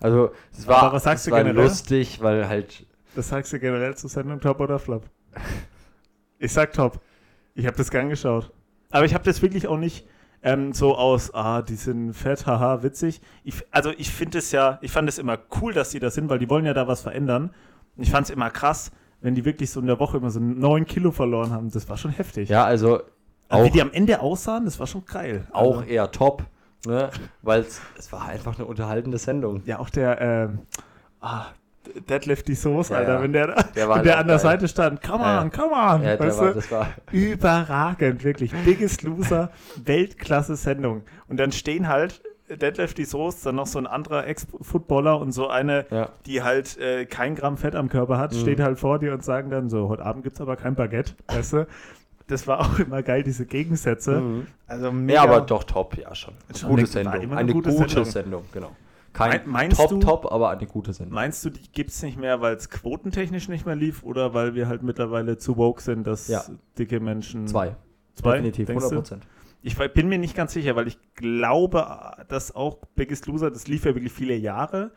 [0.00, 1.64] Also, es war, Aber was sagst es du war generell?
[1.64, 2.86] lustig, weil halt.
[3.14, 5.04] Das sagst du generell zur Sendung Top oder Flop?
[6.38, 7.00] Ich sag Top.
[7.54, 8.50] Ich habe das gern geschaut.
[8.90, 10.06] Aber ich habe das wirklich auch nicht
[10.42, 13.20] ähm, so aus, ah, die sind fett, haha, witzig.
[13.44, 16.28] Ich, also ich finde es ja, ich fand es immer cool, dass die das sind,
[16.28, 17.50] weil die wollen ja da was verändern.
[17.96, 20.84] Ich fand es immer krass, wenn die wirklich so in der Woche immer so neun
[20.84, 21.70] Kilo verloren haben.
[21.70, 22.48] Das war schon heftig.
[22.48, 22.98] Ja, also.
[23.48, 25.46] Wie Auch, die am Ende aussahen, das war schon geil.
[25.52, 26.44] auch Also, eher top,
[26.86, 27.10] ne?
[27.42, 27.66] Weil
[27.98, 29.62] es war einfach eine unterhaltende Sendung.
[29.66, 30.60] ja, auch der, ähm,
[31.20, 31.46] ah,
[32.08, 34.38] Deadlift die Soße, Ja, Alter, wenn der, da- Der wenn der an der.
[34.38, 36.02] Seite stand, come on, come on.
[36.02, 36.54] Ja, weißt war, du?
[36.54, 36.88] das war.
[37.10, 38.52] Überragend, wirklich.
[38.64, 39.50] Biggest Loser,
[39.84, 41.02] Weltklasse-Sendung.
[41.28, 45.48] Und dann stehen halt Deadlift die Soße, dann noch so ein anderer Ex-Footballer und so
[45.48, 46.10] eine, Ja.
[46.26, 48.38] die halt äh, kein Gramm Fett am Körper hat, Mhm.
[48.38, 51.14] steht halt vor dir und sagen dann so, heute Abend gibt es aber kein Baguette,
[51.28, 51.66] weißt du?
[52.28, 54.20] Das war auch immer geil, diese Gegensätze.
[54.20, 54.46] Mhm.
[54.66, 55.24] Also mega.
[55.24, 56.34] Ja, aber doch top, ja schon.
[56.48, 57.12] Eine Schon gute Sendung.
[57.14, 58.04] Eine, eine gute, gute Sendung.
[58.04, 58.44] Sendung.
[58.52, 58.70] genau.
[59.12, 61.14] Kein Mein- meinst top, du- top, aber eine gute Sendung.
[61.14, 64.54] Meinst du, die gibt es nicht mehr, weil es quotentechnisch nicht mehr lief oder weil
[64.54, 66.42] wir halt mittlerweile zu woke sind, dass Ja.
[66.78, 67.46] dicke Menschen.
[67.46, 67.76] Zwei.
[68.14, 68.32] Zwei?
[68.36, 68.96] Definitiv, denkst 100 du?
[68.96, 69.26] Prozent.
[69.62, 71.86] Ich bin mir nicht ganz sicher, weil ich glaube,
[72.28, 74.90] dass auch Biggest Loser, das lief ja wirklich viele Jahre.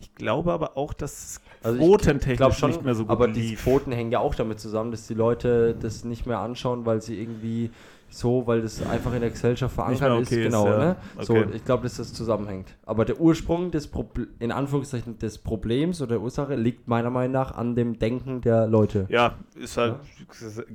[0.00, 3.40] Ich glaube aber auch, dass es Also quotentechnisch schon, nicht mehr so gut aber die
[3.50, 3.62] lief.
[3.62, 7.20] Quoten hängen ja auch damit zusammen, dass die Leute das nicht mehr anschauen, weil sie
[7.20, 7.70] irgendwie
[8.12, 10.28] so, weil das einfach in der Gesellschaft verankert ist.
[10.32, 10.78] okay ist, Genau, ja.
[10.78, 10.96] ne?
[11.20, 11.46] So, Okay.
[11.54, 12.76] ich glaube, dass das zusammenhängt.
[12.84, 17.32] Aber der Ursprung des Proble in Anführungszeichen des Problems oder der Ursache liegt meiner Meinung
[17.32, 19.06] nach an dem Denken der Leute.
[19.08, 19.96] Ja, ist halt,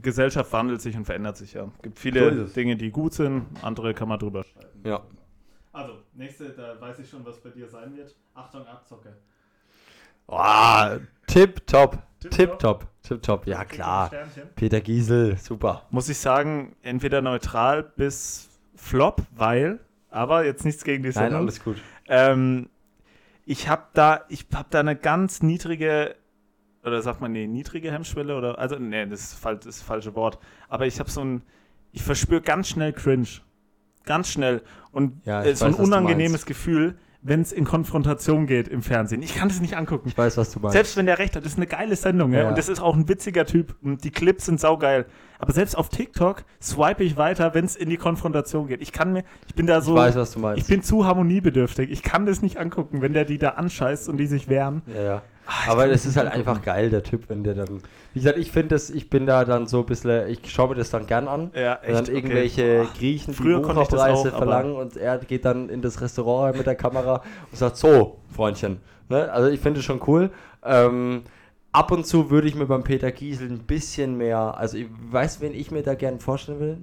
[0.02, 1.68] Gesellschaft wandelt sich und verändert sich ja.
[1.82, 2.54] gibt So viele ist es.
[2.54, 4.68] Dinge, die gut sind, andere kann man drüber schreiben.
[4.84, 5.02] Ja.
[5.74, 8.16] Also, nächste, da weiß ich schon, was bei dir sein wird.
[8.34, 9.14] Achtung, Abzocke.
[10.28, 13.46] Oh, tip top, Tip tip top, tip top.
[13.48, 14.10] Ja klar.
[14.56, 15.84] Peter Giesel, super.
[15.92, 21.42] Muss ich sagen, entweder neutral bis Flop, weil, aber jetzt nichts gegen die Nein, Sendung.
[21.42, 21.78] alles gut.
[22.08, 22.70] Ähm,
[23.46, 26.16] ich habe da, ich habe da eine ganz niedrige,
[26.84, 30.16] oder sagt man, nee, niedrige Hemmschwelle oder, also, nee, das ist, das ist das falsche
[30.16, 30.40] Wort.
[30.70, 31.44] Aber ich habe so ein,
[31.92, 33.28] ich verspüre ganz schnell Cringe.
[34.06, 34.62] Ganz schnell.
[34.92, 36.46] Und Ja, äh, so weiß, ein unangenehmes.
[36.46, 39.22] Gefühl, wenn es in Konfrontation geht im Fernsehen.
[39.22, 40.08] Ich kann das nicht angucken.
[40.08, 40.74] Ich weiß, was du meinst.
[40.74, 42.42] Selbst wenn der recht hat, das ist eine geile Sendung, ja.
[42.42, 42.50] Ja.
[42.50, 43.76] Und das ist auch ein witziger Typ.
[43.82, 45.06] Und die Clips sind saugeil.
[45.40, 48.82] Aber selbst auf TikTok swipe ich weiter, wenn es in die Konfrontation geht.
[48.82, 50.62] Ich kann mir, ich bin da ich so, weiß, was du meinst.
[50.62, 51.92] ich bin zu harmoniebedürftig.
[51.92, 54.82] Ich kann das nicht angucken, wenn der die da anscheißt und die sich wehren.
[54.88, 55.22] Ja, ja.
[55.48, 57.82] Ah, ich Aber das ist halt nicht einfach geil, der Typ, wenn der dann.
[58.14, 60.76] Wie gesagt, ich finde das, ich bin da dann so ein bisschen, ich schaue mir
[60.76, 61.52] das dann gern an.
[61.56, 62.16] Ja, Wenn dann okay.
[62.16, 62.94] irgendwelche Boah.
[62.98, 66.76] Griechen, die Früher das Bucherpreise verlangen und er geht dann in das Restaurant mit der
[66.76, 68.80] Kamera und sagt, so, Freundchen.
[69.08, 69.32] Ne?
[69.32, 70.32] Also ich finde es schon cool.
[70.64, 71.24] Ähm,
[71.72, 75.40] ab und zu würde ich mir beim Peter Giesel ein bisschen mehr, also ich weiß,
[75.40, 76.78] wen ich mir da gerne vorstellen will?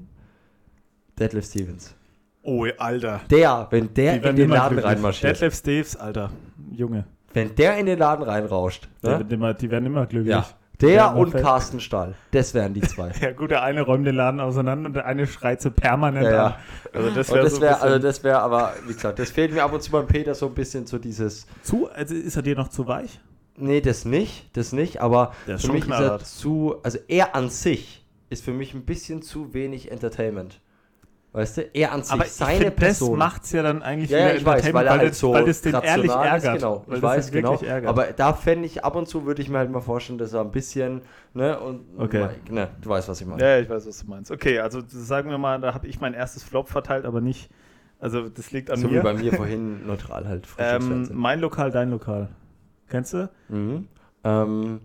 [1.19, 1.95] Deadlift Stevens.
[2.43, 3.21] Oh, Alter.
[3.31, 6.31] Der, wenn der Die in den Laden reinmarschiert, Deadlift Steves, Alter.
[6.73, 7.05] Junge.
[7.35, 9.19] Wenn der in den Laden reinrauscht, Der ne?
[9.21, 10.33] wird immer, die werden immer glücklich.
[10.33, 10.47] ja,
[10.81, 11.33] der und.
[11.35, 13.13] Carsten Stahl, das wären die zwei.
[13.21, 16.33] Ja, gut, der eine räumt den Laden auseinander und der eine schreit so permanent Ja,
[16.33, 16.47] ja.
[16.47, 16.55] an.
[16.95, 19.73] Also das wäre so ein also das wäre aber, wie gesagt, das fehlt mir ab
[19.73, 22.69] und zu beim Peter so ein bisschen so dieses, zu, also ist er dir noch
[22.69, 23.21] zu weich?
[23.57, 26.27] nee, das nicht, das nicht, aber Der für mich ist er knallhart.
[26.27, 30.61] zu, also er an sich ist für mich ein bisschen zu wenig Entertainment.
[31.35, 33.19] Weißt du, er an sich, Aber ich seine find, das Person.
[33.19, 35.45] macht's ja dann eigentlich ja, ja, wieder ich weiß, weil er halt das, so weil
[35.45, 36.61] das den ehrlich rational ist, ärgert.
[36.61, 36.85] genau.
[36.87, 37.55] Ich das weiß, genau.
[37.61, 37.89] ärgert.
[37.89, 40.43] Aber da fände ich, ab und zu würde ich mir halt mal vorstellen, dass er
[40.43, 42.29] ein bisschen, ne, und, Okay.
[42.49, 43.43] ne, du weißt, was ich meine.
[43.43, 44.31] Ja, ich weiß, was du meinst.
[44.31, 47.51] Okay, also sagen wir mal, da habe ich mein erstes Flop verteilt, aber nicht.
[47.99, 49.03] Also das liegt an so wie mir.
[49.03, 50.47] bei mir vorhin neutral halt.
[50.59, 52.29] ähm, mein Lokal, dein Lokal.
[52.89, 53.29] Kennst du?
[53.49, 53.89] Mhm.
[54.23, 54.81] Ähm,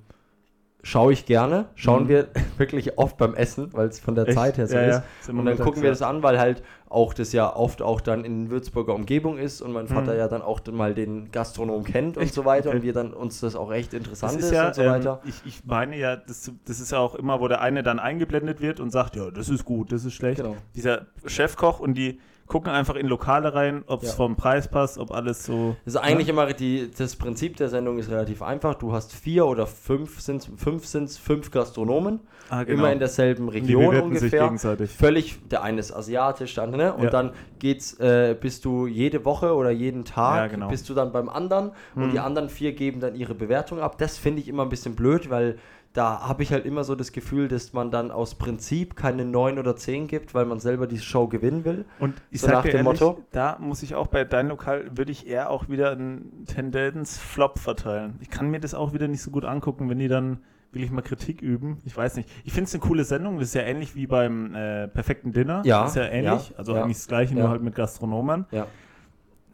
[0.82, 1.66] schaue ich gerne.
[1.76, 2.10] Schauen Mhm.
[2.10, 2.28] wir
[2.58, 4.38] wirklich oft beim Essen, weil es von der Echt?
[4.38, 4.96] Zeit her so Ja, ist.
[4.98, 5.04] ja.
[5.22, 8.24] Ist Und dann gucken wir das an, weil halt auch das ja oft auch dann
[8.26, 10.18] in Würzburger Umgebung ist und mein Vater Mhm.
[10.20, 12.34] ja dann auch dann mal den Gastronom kennt und Echt?
[12.34, 12.78] so weiter Okay.
[12.78, 15.22] und wir dann uns das auch echt interessant ist, ist ja, und so ähm, weiter.
[15.26, 18.62] ich, ich meine ja, das, das ist ja auch immer, wo der eine dann eingeblendet
[18.62, 20.42] wird und sagt, ja, das ist gut, das ist schlecht.
[20.42, 20.56] Genau.
[20.76, 22.20] Dieser Chefkoch und die
[22.50, 24.16] gucken einfach in Lokale rein, ob es Ja.
[24.16, 25.78] vom Preis passt, ob alles so.
[25.86, 28.76] Das ist eigentlich immer die, das Prinzip der Sendung ist relativ einfach.
[28.76, 32.20] Du hast vier oder fünf sind fünf sind's, fünf Gastronomen,
[32.52, 34.43] Ah, immer in derselben Und die Region bewerten sich ungefähr.
[34.45, 34.89] gegenseitig.
[34.91, 36.93] Völlig, der eine ist asiatisch, andere, ne?
[36.95, 37.10] Und Ja.
[37.12, 40.68] dann geht's, äh, bist du jede Woche oder jeden Tag, Ja, genau.
[40.70, 42.12] bist du dann beim anderen und Mhm.
[42.12, 44.00] die anderen vier geben dann ihre Bewertung ab.
[44.00, 45.60] Das finde ich immer ein bisschen blöd, weil
[46.00, 49.60] da habe ich halt immer so das Gefühl, dass man dann aus Prinzip keine neun
[49.60, 51.84] oder zehn gibt, weil man selber die Show gewinnen will.
[52.00, 53.24] Und ich So sag nach dir dem ehrlich, Motto?
[53.32, 58.16] da muss ich auch bei deinem Lokal, würde ich eher auch wieder einen Tendenz-Flop verteilen.
[58.22, 60.39] Ich kann mir das auch wieder nicht so gut angucken, wenn die dann
[60.72, 61.80] will ich mal Kritik üben.
[61.84, 62.30] Ich weiß nicht.
[62.45, 63.39] Ich finde es eine coole Sendung.
[63.39, 65.64] Das ist ja ähnlich wie beim äh, perfekten Dinner.
[65.66, 66.50] Ja, Das ist ja ähnlich.
[66.52, 67.41] ja, also ja, eigentlich das gleiche, ja.
[67.41, 68.45] nur halt mit Gastronomen.
[68.52, 68.68] Ja.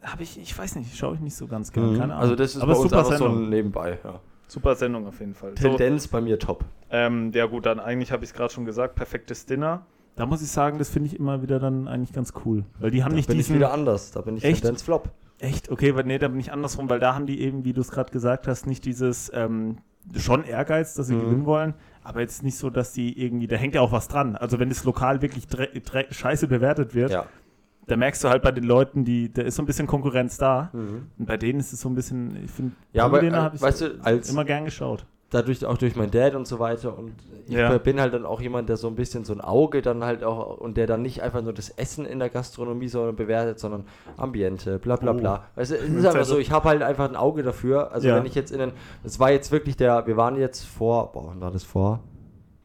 [0.02, 1.92] Habe ich, ich weiß nicht, schaue ich nicht so ganz gerne.
[1.98, 2.18] Keine Ahnung.
[2.22, 3.44] Also das ist Aber bei uns super so Sendung.
[3.46, 3.98] ein Nebenbei.
[4.04, 4.20] Ja.
[4.48, 5.52] Super Sendung auf jeden Fall.
[5.58, 6.64] So, Tendenz bei mir top.
[6.90, 9.86] ähm, ja gut, dann eigentlich habe ich es gerade schon gesagt, perfektes Dinner.
[10.14, 12.64] Da muss ich sagen, das finde ich immer wieder dann eigentlich ganz cool.
[12.80, 13.56] Weil die haben Da nicht bin ich diesen...
[13.56, 14.12] wieder anders.
[14.12, 14.62] Da bin ich Echt?
[14.62, 15.10] Tendenz flop.
[15.38, 15.70] Echt?
[15.70, 17.90] Okay, weil nee, da bin ich andersrum, weil da haben die eben, wie du es
[17.90, 19.76] gerade gesagt hast, nicht dieses ähm,
[20.16, 21.20] schon Ehrgeiz, dass sie Mhm.
[21.20, 24.36] gewinnen wollen, aber jetzt nicht so, dass die irgendwie, da hängt ja auch was dran.
[24.36, 27.26] Also wenn das Lokal wirklich dre dre scheiße bewertet wird, Ja.
[27.86, 30.70] Da merkst du halt bei den Leuten, die, da ist so ein bisschen Konkurrenz da.
[30.72, 31.06] Mhm.
[31.18, 33.56] Und bei denen ist es so ein bisschen, ich finde, Ja, aber Dinner äh, habe
[33.56, 35.06] ich weißt du, als immer gern geschaut.
[35.30, 37.12] dadurch auch durch meinen Dad und so weiter und
[37.48, 37.78] ich Ja.
[37.78, 40.56] bin halt dann auch jemand, der so ein bisschen so ein Auge dann halt auch
[40.58, 43.84] und der dann nicht einfach nur das Essen in der Gastronomie so bewertet, sondern
[44.16, 45.14] Ambiente, bla bla Oh.
[45.14, 45.44] bla.
[45.54, 47.92] Weißt du, es ist einfach so, ich habe halt einfach ein Auge dafür.
[47.92, 48.16] Also Ja.
[48.16, 48.72] wenn ich jetzt in den,
[49.04, 52.00] das war jetzt wirklich der, wir waren jetzt vor, boah, wann war das vor?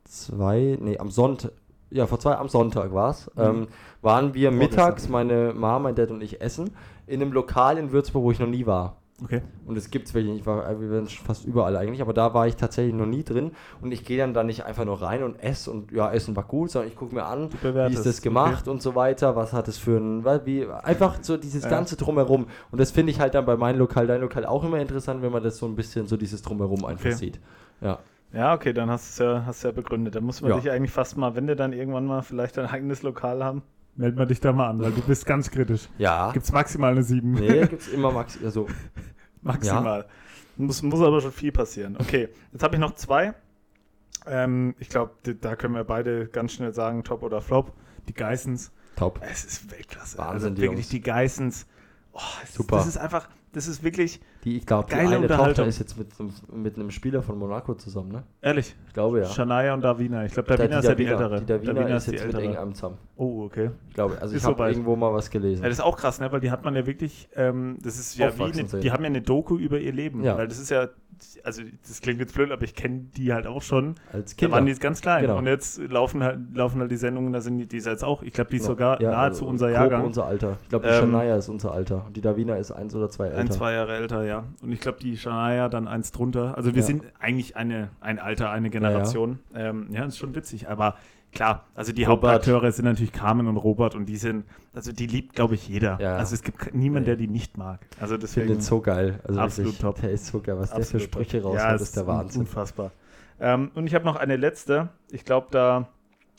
[0.03, 1.51] Zwei, nee, am Sonntag,
[1.91, 3.41] ja, vor zwei, am Sonntag war es, Mhm.
[3.43, 3.67] ähm,
[4.01, 6.71] waren wir mittags, meine Mama, mein Dad und ich essen,
[7.07, 8.95] in einem Lokal in Würzburg, wo ich noch nie war.
[9.23, 9.43] Okay.
[9.67, 12.47] Und es gibt es wirklich, ich war wir waren fast überall eigentlich, aber da war
[12.47, 13.51] ich tatsächlich noch nie drin.
[13.79, 16.43] Und ich gehe dann da nicht einfach nur rein und esse und ja, Essen war
[16.45, 19.67] gut, sondern ich gucke mir an, wie ist das gemacht und so weiter, was hat
[19.67, 21.69] es für ein, wie, einfach so dieses Ja.
[21.69, 22.47] ganze Drumherum.
[22.71, 25.31] Und das finde ich halt dann bei meinem Lokal, dein Lokal auch immer interessant, wenn
[25.31, 27.13] man das so ein bisschen, so dieses Drumherum einfach Okay.
[27.15, 27.39] sieht.
[27.79, 27.99] Ja.
[28.34, 30.15] Ja, okay, dann hast du es ja, hast du ja begründet.
[30.15, 30.57] Da muss man Ja.
[30.59, 33.61] dich eigentlich fast mal, wenn wir dann irgendwann mal vielleicht ein eigenes Lokal haben,
[33.95, 35.89] meld mal dich da mal an, weil du bist ganz kritisch.
[35.97, 36.32] Ja.
[36.32, 37.32] Gibt's maximal eine 7.
[37.32, 38.67] Nee, gibt es immer Max, also
[39.41, 40.05] Maximal.
[40.57, 41.97] Muss, muss aber schon viel passieren.
[41.99, 43.34] Okay, jetzt habe ich noch zwei.
[44.27, 45.11] Ähm, ich glaube,
[45.41, 47.73] da können wir beide ganz schnell sagen, Top oder Flop.
[48.07, 48.71] Die Geissens.
[48.95, 49.19] top.
[49.23, 50.17] Es ist Weltklasse.
[50.17, 50.89] Wahnsinn, also die wirklich Jungs.
[50.89, 51.67] die Geissens.
[52.13, 52.77] Oh, es Super.
[52.77, 55.27] Ist, das ist einfach, das ist wirklich, Die, ich glaube, die eine.
[55.27, 56.31] Tochter ist jetzt mit, einem-
[56.63, 58.23] mit einem Spieler von Monaco zusammen, ne?
[58.41, 59.25] ehrlich, Ich glaube ja.
[59.25, 60.25] Shania und Davina.
[60.25, 61.39] Ich glaube, Da- Davina ist ja die ältere.
[61.39, 62.97] Die Davina, Davina ist jetzt mit irgendeinem zusammen.
[63.17, 63.69] Oh, okay.
[63.89, 65.61] Ich glaube, also Ist ich habe irgendwo mal was gelesen.
[65.61, 66.31] Ja, das ist auch krass, ne?
[66.31, 69.09] weil die hat man ja wirklich, ähm, das ist ja wie, eine, die haben ja
[69.09, 70.23] eine Doku über ihr Leben.
[70.23, 70.37] Ja.
[70.37, 70.89] Weil das ist ja,
[71.43, 73.95] also das klingt jetzt blöd, aber ich kenne die halt auch schon.
[74.11, 74.55] Als Da Kinder.
[74.55, 75.22] waren die ganz klein.
[75.24, 75.38] Genau.
[75.38, 78.24] Und jetzt laufen halt, laufen halt die Sendungen, da sind die, die ist jetzt auch,
[78.24, 78.67] ich glaube, die ist Ja.
[78.69, 80.05] sogar Ja, nahezu also unser Jahrgang.
[80.05, 80.57] unser Alter.
[80.63, 82.05] Ich glaube, die Ähm, Shania ist unser Alter.
[82.05, 83.39] Und die Davina ist eins oder zwei älter.
[83.39, 84.45] Ein, zwei Jahre älter, ja.
[84.61, 86.57] Und ich glaube, die Shania dann eins drunter.
[86.57, 86.86] Also wir Ja.
[86.88, 89.39] sind eigentlich eine, ein Alter, eine Generation.
[89.53, 90.69] Ja, ähm, ja ist schon witzig.
[90.69, 90.95] Aber
[91.32, 95.36] klar, also die Hauptakteure sind natürlich Carmen und Robert und die sind, also die liebt,
[95.36, 95.99] glaube ich, jeder.
[95.99, 96.17] Ja.
[96.17, 97.79] Also es gibt niemanden, der die nicht mag.
[97.99, 99.19] Also Ich finde den so geil.
[99.23, 100.01] Also Absolut wirklich, top.
[100.01, 100.57] Der ist so geil.
[100.57, 102.41] Was der für absolut Sprüche raushaut, ja, ist der Wahnsinn.
[102.41, 102.91] Unfassbar.
[103.39, 104.89] Ähm, und ich habe noch eine letzte.
[105.09, 105.88] Ich glaube, da,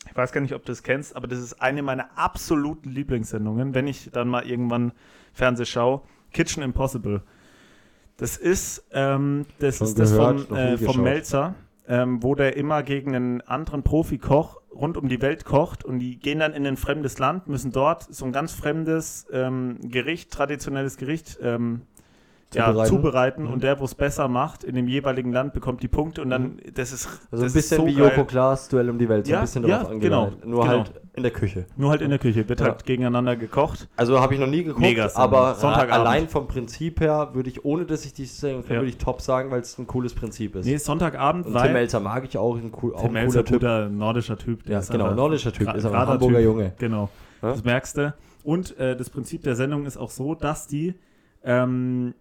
[0.09, 3.75] ich weiß gar nicht, ob du es kennst, aber das ist eine meiner absoluten Lieblingssendungen,
[3.75, 4.93] wenn ich dann mal irgendwann
[5.33, 6.03] Fernseh schaue.
[6.33, 7.23] Kitchen Impossible.
[8.17, 11.03] Das ist, ähm, das, Schon ist das gehört, noch nie äh, vom.
[11.03, 11.55] Melzer,
[11.89, 16.19] ähm, wo der immer gegen einen anderen Profikoch rund um die Welt kocht und die
[16.19, 20.97] gehen dann in ein fremdes Land, müssen dort so ein ganz fremdes ähm, Gericht, traditionelles
[20.97, 21.83] Gericht ähm,
[22.55, 22.89] ja, Zubereiten.
[22.91, 23.53] zubereiten Mhm.
[23.53, 26.59] und der, wo es besser macht, in dem jeweiligen Land bekommt die Punkte und dann,
[26.75, 27.91] das ist, Also ein das bisschen ist so wie.
[27.93, 30.41] Joko Klaas Duell um die Welt, so Ja, ein bisschen ja, drauf angeleitet.
[30.41, 30.67] genau, Nur genau.
[30.79, 31.67] halt in der Küche.
[31.77, 32.67] Nur halt in der Küche, wird Ja.
[32.67, 33.89] halt gegeneinander gekocht.
[33.97, 37.85] Also habe ich noch nie geguckt, Mega aber allein vom Prinzip her würde ich, ohne
[37.85, 38.81] dass ich die Sendung kenne, Ja.
[38.81, 40.67] würde ich top sagen, weil es ein cooles Prinzip ist.
[40.67, 43.31] Nee, Sonntagabend, Und weil Tim Melzer mag ich auch, ein, cool, auch Tim ein Melzer,
[43.41, 43.61] cooler Typ.
[43.61, 44.65] guter nordischer Typ.
[44.65, 46.45] der Ja, ist genau, nordischer Typ, ist aber ein Hamburger Typ.
[46.45, 46.73] Junge.
[46.79, 47.09] Genau,
[47.41, 48.15] das merkst du.
[48.45, 50.95] Und äh, das Prinzip der Sendung ist auch so, dass die,
[51.45, 52.15] ähm,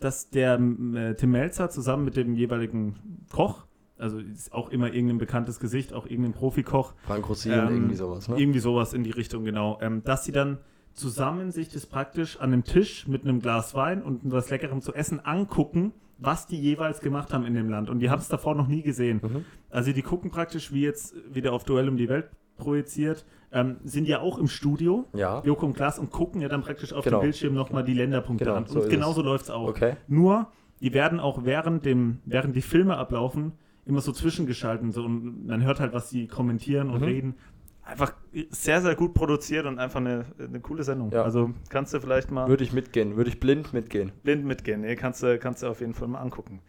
[0.00, 3.66] dass der äh, Tim Melzer zusammen mit dem jeweiligen Koch,
[3.98, 8.28] also ist auch immer irgendein bekanntes Gesicht, auch irgendein Profikoch, Frank Rossin, Ähm, irgendwie sowas,
[8.28, 8.40] ne?
[8.40, 9.78] Irgendwie sowas in die Richtung, genau.
[9.82, 10.58] Ähm, dass sie dann
[10.92, 14.94] zusammen sich das praktisch an einem Tisch mit einem Glas Wein und was Leckerem zu
[14.94, 17.88] essen angucken, was die jeweils gemacht haben in dem Land.
[17.88, 19.20] Und die haben es davor noch nie gesehen.
[19.22, 19.44] Mhm.
[19.70, 22.28] Also die gucken praktisch, wie jetzt wieder auf Duell um die Welt
[22.60, 26.62] projiziert, ähm, sind ja auch im Studio, Ja, Joko und Klaas, und gucken ja dann
[26.62, 27.18] praktisch auf Genau.
[27.18, 28.66] dem Bildschirm nochmal die Länderpunkte Genau, an.
[28.66, 29.68] so und ist genauso läuft es auch.
[29.68, 29.94] okay.
[30.06, 30.48] Nur,
[30.80, 33.52] die werden auch während dem, während die Filme ablaufen,
[33.86, 34.92] immer so zwischengeschalten.
[34.92, 37.06] So, und man hört halt, was sie kommentieren und Mhm.
[37.06, 37.34] reden.
[37.82, 38.12] Einfach
[38.50, 41.10] sehr, sehr gut produziert und einfach eine, eine coole Sendung.
[41.10, 41.22] Ja.
[41.24, 44.12] Also kannst du vielleicht mal Würde ich mitgehen, würde ich blind mitgehen.
[44.22, 44.82] blind mitgehen.
[44.82, 46.60] Nee, kannst, du, kannst du auf jeden Fall mal angucken.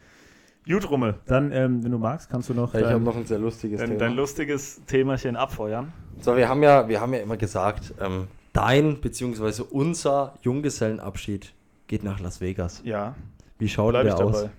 [0.68, 1.16] Gut, Rummel.
[1.26, 3.39] Dann, ähm, wenn du magst, kannst du noch Ja, ich habe dein, noch ein sehr
[3.39, 3.99] lustiges dein, Thema.
[3.99, 5.91] dein lustiges Themachen abfeuern.
[6.20, 9.64] So, wir haben ja, wir haben ja immer gesagt, ähm, dein bzw.
[9.72, 11.53] unser Junggesellenabschied
[11.88, 12.82] geht nach Las Vegas.
[12.86, 13.16] Ja,
[13.57, 14.38] Wie schaut bleib der aus?
[14.43, 14.49] dabei.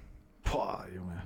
[0.50, 1.22] Boah, Junge.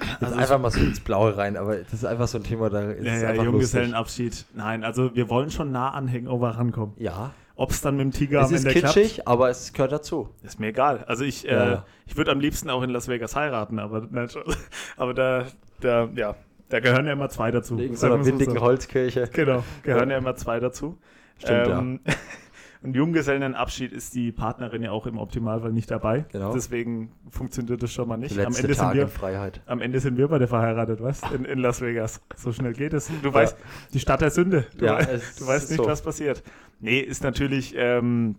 [0.00, 2.70] Jetzt Also einfach mal so ins Blaue rein, aber das ist einfach so ein Thema,
[2.70, 3.52] da ist Ja, es ja, einfach lustig.
[3.52, 4.44] Junggesellenabschied.
[4.54, 6.94] Nein, also wir wollen schon nah an Hangover rankommen.
[6.98, 9.72] Ja, Ob es dann mit dem Tiger es am ist Ende klappt, kitschig, aber es
[9.72, 10.28] gehört dazu.
[10.42, 11.04] ist mir egal.
[11.06, 11.84] Also ich, Ja, äh, ja.
[12.06, 14.08] ich würde am liebsten auch in Las Vegas heiraten, aber,
[14.96, 15.46] aber da,
[15.80, 16.34] da, ja,
[16.68, 17.78] da gehören ja immer zwei dazu.
[17.78, 18.60] Wegen so einer windigen so.
[18.60, 19.28] Holzkirche.
[19.32, 20.98] Genau, gehören ja immer zwei dazu.
[21.38, 22.00] Stimmt, Ähm,
[22.84, 26.26] Und Junggesellenabschied ist die Partnerin ja auch im Optimalfall nicht dabei.
[26.30, 26.52] Genau.
[26.52, 28.36] Deswegen funktioniert das schon mal nicht.
[28.36, 29.62] Der Am Ende, sind wir, Freiheit.
[29.64, 31.22] am Ende sind wir beide verheiratet, was?
[31.32, 32.20] In, in Las Vegas.
[32.36, 33.10] So schnell geht es.
[33.22, 33.34] Du Ja.
[33.34, 33.56] weißt,
[33.94, 34.66] die Stadt der Sünde.
[34.76, 35.86] Du, Ja, wei- es du weißt nicht, so.
[35.86, 36.42] was passiert.
[36.80, 38.36] Nee, ist natürlich ähm,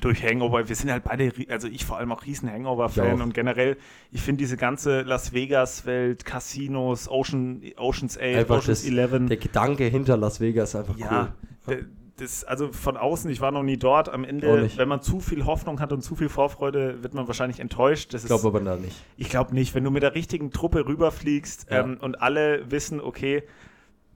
[0.00, 0.66] durch Hangover.
[0.66, 3.76] Wir sind halt beide, also ich vor allem auch riesen Hangover-Fan und generell,
[4.10, 9.26] ich finde diese ganze Las Vegas-Welt, Casinos, Ocean, Oceans 8, Einfach Oceans das- 11.
[9.28, 11.34] Der Gedanke hinter Las Vegas einfach Ja,
[11.68, 11.76] cool.
[11.76, 11.84] d-
[12.16, 14.08] das, also von außen, ich war noch nie dort.
[14.08, 17.58] Am Ende, wenn man zu viel Hoffnung hat und zu viel Vorfreude, wird man wahrscheinlich
[17.60, 18.14] enttäuscht.
[18.14, 18.96] Das Ich glaube aber da nicht.
[19.16, 19.74] ich glaube nicht.
[19.74, 21.80] Wenn du mit der richtigen Truppe rüberfliegst Ja.
[21.80, 23.42] ähm, und alle wissen, okay,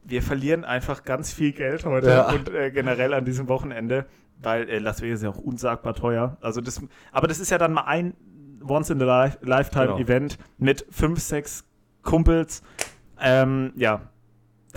[0.04, 2.30] wir verlieren einfach ganz viel Geld heute Ja.
[2.32, 4.06] und äh, generell an diesem Wochenende,
[4.40, 6.36] weil äh, Las Vegas ist ja auch unsagbar teuer.
[6.40, 6.80] Also das,
[7.12, 8.14] aber das ist ja dann mal ein
[8.66, 11.64] Once-in-a-Lifetime-Event mit fünf, sechs
[12.02, 12.62] Kumpels.
[13.20, 14.02] Ähm, ja,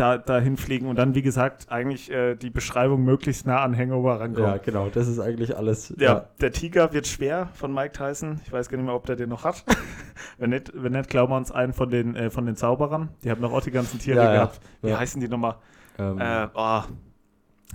[0.02, 4.20] da, dahin fliegen und dann, wie gesagt, eigentlich äh, die Beschreibung möglichst nah an Hangover
[4.20, 4.50] rankommen.
[4.50, 5.94] Ja, genau, das ist eigentlich alles.
[5.98, 8.42] Ja, ja, der Tiger wird schwer von Mike Tyson.
[8.46, 9.64] Ich weiß gar nicht mehr, ob der den noch hat.
[10.40, 13.10] wenn, nicht, wenn nicht, glauben wir uns einen von den, äh, von den Zauberern.
[13.24, 14.34] Die haben noch auch die ganzen Tiere Ja, ja.
[14.34, 14.60] gehabt.
[14.82, 15.00] Wie Ja.
[15.00, 15.56] heißen die nochmal?
[16.00, 16.82] Ähm, Äh, oh,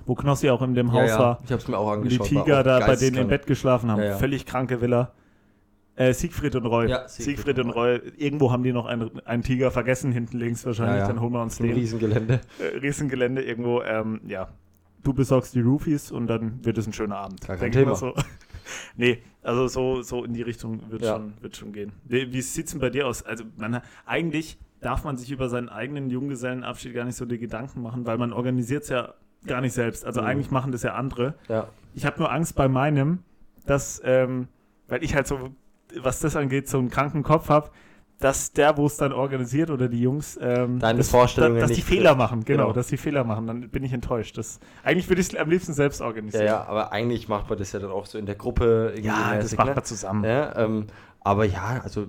[0.05, 1.39] wo Knossi auch in dem Haus war.
[1.45, 2.35] ich habe es mir auch Und die angeschaut.
[2.35, 3.29] war Tiger da bei denen im.
[3.29, 4.19] Bett geschlafen haben.
[4.19, 5.13] Völlig kranke Villa.
[5.97, 6.89] Äh, Siegfried und Roy.
[6.89, 8.01] Ja, Siegfried, Siegfried und und Roy.
[8.17, 10.97] Irgendwo haben die noch einen, einen Tiger vergessen, hinten links wahrscheinlich.
[10.97, 11.09] Ja, ja.
[11.09, 11.73] Dann holen wir uns den.
[11.73, 12.41] Riesengelände.
[12.59, 13.83] Äh, Riesengelände irgendwo.
[13.83, 14.49] Ähm, ja.
[15.03, 17.41] Du besorgst die Roofies und dann wird es ein schöner Abend.
[17.47, 18.15] Gar kein Denk ich mal Thema.
[18.15, 18.23] So.
[18.97, 21.15] nee, also so, so in die Richtung wird, Ja.
[21.15, 21.93] schon, wird schon gehen.
[22.05, 23.23] Wie, wie sieht es denn bei dir aus?
[23.23, 27.81] Also man, eigentlich darf man sich über seinen eigenen Junggesellenabschied gar nicht so die Gedanken
[27.83, 29.15] machen, weil man organisiert es ja
[29.47, 30.05] gar nicht selbst.
[30.05, 30.27] Also Mhm.
[30.27, 31.35] eigentlich machen das ja andere.
[31.49, 31.69] Ja.
[31.95, 33.21] Ich habe nur Angst bei meinem,
[33.65, 34.49] dass, ähm,
[34.89, 35.39] weil ich halt so,
[36.03, 37.71] was das angeht, so einen kranken Kopf habe,
[38.19, 41.77] dass der, wo es dann organisiert oder die Jungs, ähm, Deine das, Vorstellungen dass die
[41.77, 42.19] nicht Fehler trifft.
[42.19, 42.73] machen, genau, Genau.
[42.73, 44.39] dass die Fehler machen, dann bin ich enttäuscht.
[44.39, 46.47] Das, eigentlich würde ich es am liebsten selbst Ja, organisieren.
[46.47, 49.35] ja, aber eigentlich macht man das ja dann auch so in der Gruppe irgendwie Ja,
[49.35, 49.75] das mäßig, macht ne?
[49.75, 50.25] man zusammen.
[50.25, 50.87] Ja, ähm,
[51.21, 52.07] aber ja, also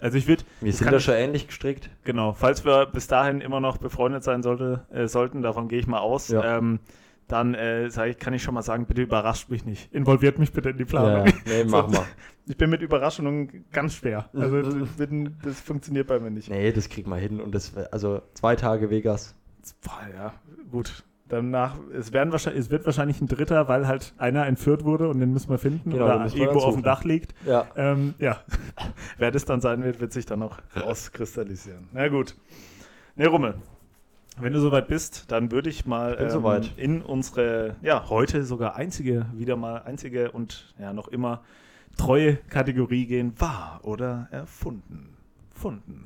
[0.00, 1.88] Also ich würde, wir Das sind da schon ähnlich gestrickt.
[2.02, 5.86] genau, falls wir bis dahin immer noch befreundet sein sollte, äh, sollten, davon gehe ich
[5.86, 6.58] mal aus, Ja.
[6.58, 6.80] ähm,
[7.28, 9.92] dann äh, ich, kann ich schon mal sagen, bitte überrascht mich nicht.
[9.92, 11.32] Involviert mich bitte in die Planung.
[11.46, 12.04] nee, mach mal.
[12.46, 14.28] Ich bin mit Überraschungen ganz schwer.
[14.34, 14.60] Also
[14.98, 16.50] bin, das funktioniert bei mir nicht.
[16.50, 19.34] Nee, das kriegt man hin und das, also zwei Tage Vegas.
[19.82, 20.34] Boah, ja,
[20.70, 21.04] gut.
[21.28, 25.20] Danach, es, werden wahrscheinlich, es wird wahrscheinlich ein Dritter, weil halt einer entführt wurde und
[25.20, 26.82] den müssen wir finden Genau, oder irgendwo auf dem.
[26.82, 27.34] Dach liegt.
[27.46, 27.66] Ja.
[27.76, 28.40] Ähm, ja,
[29.18, 31.88] wer das dann sein wird, wird sich dann noch rauskristallisieren.
[31.92, 32.36] Na gut.
[33.16, 33.54] Ne, Rummel.
[34.36, 36.72] Wenn du soweit bist, dann würde ich mal bin soweit.
[36.76, 41.42] in unsere, ja, heute sogar einzige, wieder mal einzige und ja, noch immer
[41.96, 43.34] treue Kategorie gehen.
[43.38, 45.16] Wahr oder erfunden?
[45.52, 46.04] Funden.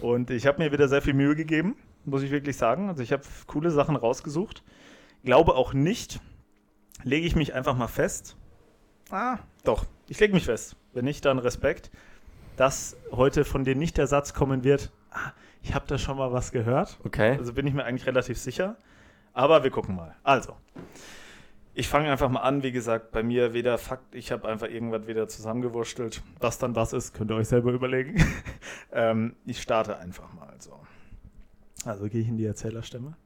[0.00, 2.88] Und ich habe mir wieder sehr viel Mühe gegeben, muss ich wirklich sagen.
[2.88, 4.62] Also ich habe coole Sachen rausgesucht.
[5.24, 6.20] Glaube auch nicht,
[7.02, 8.36] lege ich mich einfach mal fest.
[9.10, 10.76] Ah, doch, ich lege mich fest.
[10.92, 11.90] Wenn nicht, dann Respekt,
[12.56, 15.32] dass heute von dir nicht der Satz kommen wird, ah,
[15.64, 16.98] ich habe da schon mal was gehört.
[17.04, 17.38] Okay.
[17.38, 18.76] Also bin ich mir eigentlich relativ sicher.
[19.32, 20.14] Aber wir gucken mal.
[20.22, 20.54] Also,
[21.72, 22.62] ich fange einfach mal an.
[22.62, 26.22] Wie gesagt, bei mir weder Fakt, ich habe einfach irgendwas wieder zusammengewurstelt.
[26.38, 28.22] Was dann was ist, könnt ihr euch selber überlegen.
[28.92, 30.54] ähm, ich starte einfach mal.
[30.58, 30.78] So.
[31.86, 33.16] Also gehe ich in die Erzählerstimme.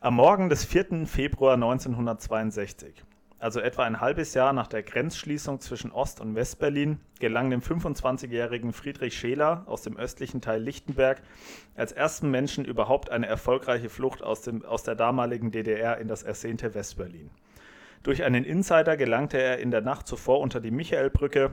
[0.00, 1.06] Am Morgen des 4.
[1.06, 3.02] Februar 1962,
[3.44, 8.72] also etwa ein halbes Jahr nach der Grenzschließung zwischen Ost- und Westberlin, gelang dem 25-jährigen
[8.72, 11.20] Friedrich Scheler aus dem östlichen Teil Lichtenberg
[11.74, 16.22] als ersten Menschen überhaupt eine erfolgreiche Flucht aus, dem, aus der damaligen DDR in das
[16.22, 17.28] ersehnte Westberlin.
[18.02, 21.52] Durch einen Insider gelangte er in der Nacht zuvor unter die Michaelbrücke,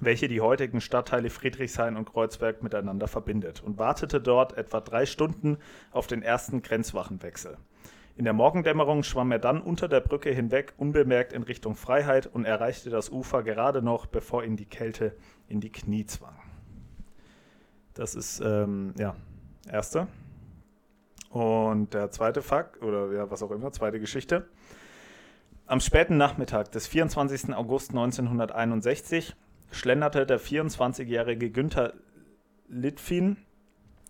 [0.00, 5.58] welche die heutigen Stadtteile Friedrichshain und Kreuzberg miteinander verbindet, und wartete dort etwa drei Stunden
[5.90, 7.56] auf den ersten Grenzwachenwechsel.
[8.18, 12.46] In der Morgendämmerung schwamm er dann unter der Brücke hinweg unbemerkt in Richtung Freiheit und
[12.46, 15.14] erreichte das Ufer gerade noch, bevor ihn die Kälte
[15.46, 16.34] in die Knie zwang.
[17.94, 19.14] Das ist, ähm, ja,
[19.70, 20.08] erste.
[21.30, 24.48] Und der zweite Fakt, oder ja, was auch immer, zweite Geschichte.
[25.66, 27.54] Am späten Nachmittag des 24.
[27.54, 29.36] August 1961
[29.70, 31.92] schlenderte der 24-jährige Günther
[32.68, 33.36] Litfin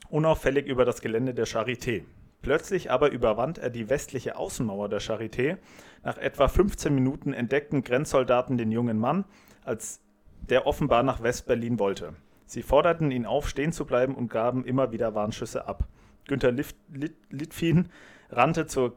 [0.08, 2.04] unauffällig über das Gelände der Charité.
[2.42, 5.56] Plötzlich aber überwand er die westliche Außenmauer der Charité.
[6.04, 9.24] Nach etwa 15 Minuten entdeckten Grenzsoldaten den jungen Mann,
[9.64, 10.00] als
[10.48, 12.14] der offenbar nach Westberlin wollte.
[12.46, 15.84] Sie forderten ihn auf, stehen zu bleiben und gaben immer wieder Warnschüsse ab.
[16.26, 17.88] Günther Lif- Lit Litfin
[18.30, 18.94] rannte zur,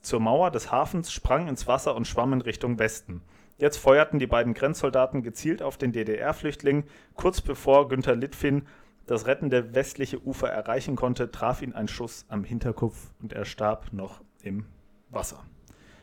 [0.00, 3.22] zur Mauer des Hafens, sprang ins Wasser und schwamm in Richtung Westen.
[3.58, 6.84] Jetzt feuerten die beiden Grenzsoldaten gezielt auf den DDR-Flüchtling.
[7.14, 8.66] Kurz bevor Günther Litfin
[9.06, 13.92] das rettende westliche Ufer erreichen konnte, traf ihn ein Schuss am Hinterkopf und er starb
[13.92, 14.64] noch im
[15.10, 15.42] Wasser.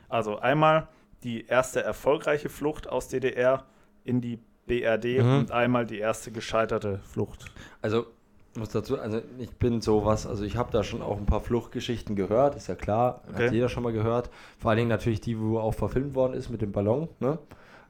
[0.10, 0.88] Also einmal
[1.24, 3.66] die erste erfolgreiche Flucht aus DDR
[4.04, 5.40] in die BRD Mhm.
[5.40, 7.46] und einmal die erste gescheiterte Flucht.
[7.82, 8.06] Also,
[8.54, 11.42] ich muss dazu, also ich bin sowas, also ich habe da schon auch ein paar
[11.42, 13.46] Fluchtgeschichten gehört, ist ja klar, Okay.
[13.48, 14.30] hat jeder schon mal gehört.
[14.60, 17.08] Vor allen Dingen natürlich die, wo auch verfilmt worden ist mit dem Ballon.
[17.20, 17.38] Ne?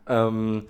[0.08, 0.68] Ähm,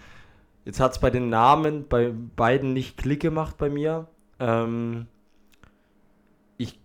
[0.66, 4.08] jetzt hat es bei den Namen bei beiden nicht Klick gemacht bei mir.
[4.42, 5.06] Ähm,
[6.58, 6.80] ich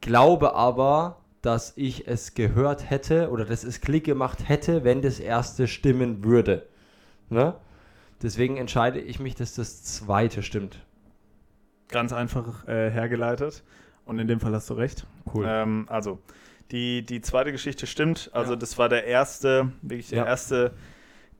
[0.00, 5.20] glaube aber, dass ich es gehört hätte oder dass es Klick gemacht hätte, wenn das
[5.20, 6.66] erste stimmen würde.
[7.28, 7.54] Ne?
[8.22, 10.80] Deswegen entscheide ich mich, dass das zweite stimmt.
[11.88, 13.62] Ganz einfach äh, hergeleitet.
[14.06, 15.06] Und in dem Fall hast du recht.
[15.34, 15.44] Cool.
[15.46, 16.18] Ähm, also,
[16.70, 18.30] die, die zweite Geschichte stimmt.
[18.32, 18.56] Also, Ja.
[18.58, 20.26] das war der erste, wirklich der Ja.
[20.26, 20.72] erste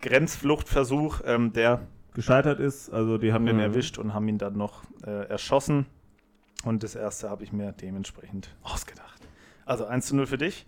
[0.03, 2.91] Grenzfluchtversuch, ähm, der gescheitert ist.
[2.91, 3.63] Also, die haben den Mhm.
[3.63, 5.87] erwischt und haben ihn dann noch äh, erschossen.
[6.65, 9.21] Und das erste habe ich mir dementsprechend ausgedacht.
[9.67, 10.67] Also 1 zu 0 für dich.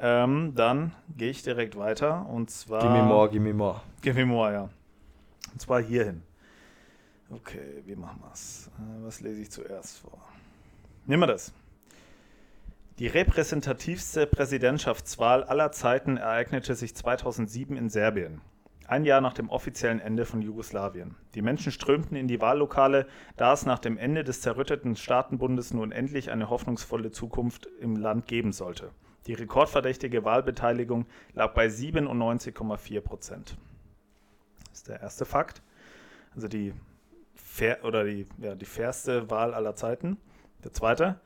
[0.00, 2.80] Ähm, dann gehe ich direkt weiter und zwar.
[2.80, 3.80] Gimme more, gimme more.
[4.02, 4.68] Gimme more, ja.
[5.52, 6.22] Und zwar hierhin.
[7.30, 8.70] Okay, wie machen wir es?
[9.02, 10.18] Was lese ich zuerst vor?
[11.06, 11.52] Nehmen wir das.
[12.98, 18.40] Die repräsentativste Präsidentschaftswahl aller Zeiten ereignete sich 2007 in Serbien.
[18.90, 21.14] Ein Jahr nach dem offiziellen Ende von Jugoslawien.
[21.36, 25.92] Die Menschen strömten in die Wahllokale, da es nach dem Ende des zerrütteten Staatenbundes nun
[25.92, 28.90] endlich eine hoffnungsvolle Zukunft im Land geben sollte.
[29.28, 33.56] Die rekordverdächtige Wahlbeteiligung lag bei 97,4 Prozent.
[34.70, 35.62] Das ist der erste Fakt.
[36.34, 36.74] Also die
[37.36, 40.16] fair, oder die, ja, die fairste Wahl aller Zeiten.
[40.64, 41.20] Der zweite,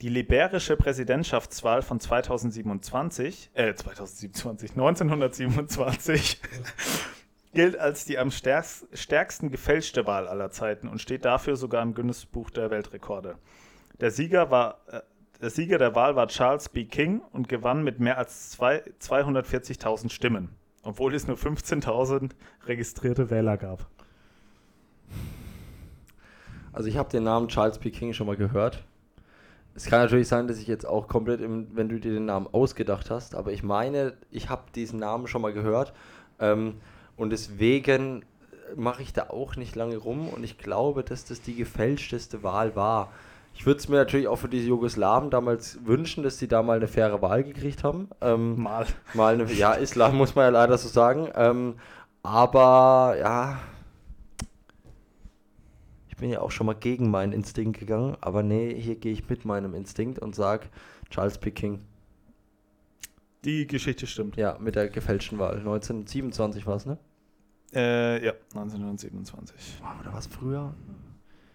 [0.00, 6.40] die liberische Präsidentschaftswahl von 2027, äh, 2027, 1927
[7.52, 12.50] gilt als die am stärksten gefälschte Wahl aller Zeiten und steht dafür sogar im Guinness-Buch
[12.50, 13.36] der Weltrekorde.
[14.00, 15.00] Der Sieger, war, äh,
[15.40, 16.84] der Sieger der Wahl war Charles B.
[16.84, 20.50] King und gewann mit mehr als 240.000 Stimmen,
[20.84, 22.30] obwohl es nur 15.000
[22.66, 23.88] registrierte Wähler gab.
[26.72, 27.90] Also ich habe den Namen Charles P.
[27.90, 28.84] King schon mal gehört.
[29.78, 32.48] Es kann natürlich sein, dass ich jetzt auch komplett, im, wenn du dir den Namen
[32.50, 35.92] ausgedacht hast, aber ich meine, ich habe diesen Namen schon mal gehört
[36.40, 36.74] ähm,
[37.16, 38.24] und deswegen
[38.74, 42.74] mache ich da auch nicht lange rum und ich glaube, dass das die gefälschteste Wahl
[42.74, 43.12] war.
[43.54, 46.78] Ich würde es mir natürlich auch für diese Jugoslawen damals wünschen, dass sie da mal
[46.78, 48.08] eine faire Wahl gekriegt haben.
[48.20, 48.84] Ähm, mal.
[49.14, 51.28] Mal eine, ja, Islam muss man ja leider so sagen.
[51.36, 51.76] Ähm,
[52.24, 53.58] aber ja,
[56.18, 59.44] bin ja auch schon mal gegen meinen Instinkt gegangen, aber nee, hier gehe ich mit
[59.44, 60.66] meinem Instinkt und sage
[61.10, 61.50] Charles P.
[61.50, 61.80] King.
[63.44, 64.36] Die Geschichte stimmt.
[64.36, 65.58] Ja, mit der gefälschten Wahl.
[65.58, 66.98] 1927 war es, ne?
[67.72, 69.82] Äh, ja, 1927.
[70.00, 70.74] Oder was früher?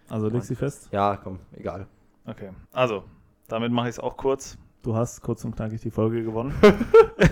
[0.09, 0.89] Also legst du fest?
[0.91, 1.87] Ja, komm, egal.
[2.25, 3.03] Okay, also,
[3.47, 6.53] damit mache ich es auch kurz du hast kurz und knackig die Folge gewonnen.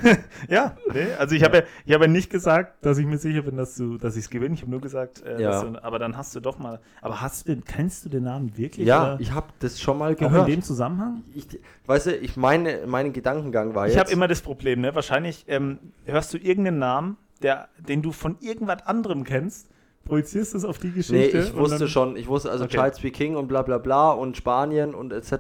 [0.50, 3.44] ja, nee, also ich habe ja, ich habe ja nicht gesagt, dass ich mir sicher
[3.44, 4.56] bin, dass du, dass ich es gewinne.
[4.56, 5.64] Ich habe nur gesagt, äh, ja.
[5.64, 6.80] du, aber dann hast du doch mal.
[7.02, 8.88] Aber hast du den, kennst du den Namen wirklich?
[8.88, 10.42] Ja, ich habe das schon mal gehört.
[10.42, 11.24] Auch in dem Zusammenhang?
[11.34, 11.48] Ich,
[11.86, 13.98] weißt du, ich meine, mein Gedankengang war ich jetzt.
[13.98, 14.96] Ich habe immer das Problem, ne?
[14.96, 19.68] Wahrscheinlich ähm, hörst du irgendeinen Namen, der, den du von irgendwas anderem kennst
[20.06, 21.38] projizierst du es auf die Geschichte?
[21.38, 22.78] Nee, ich wusste schon, ich wusste also okay.
[22.78, 23.12] Charles B.
[23.12, 25.32] King und bla bla bla und Spanien und etc.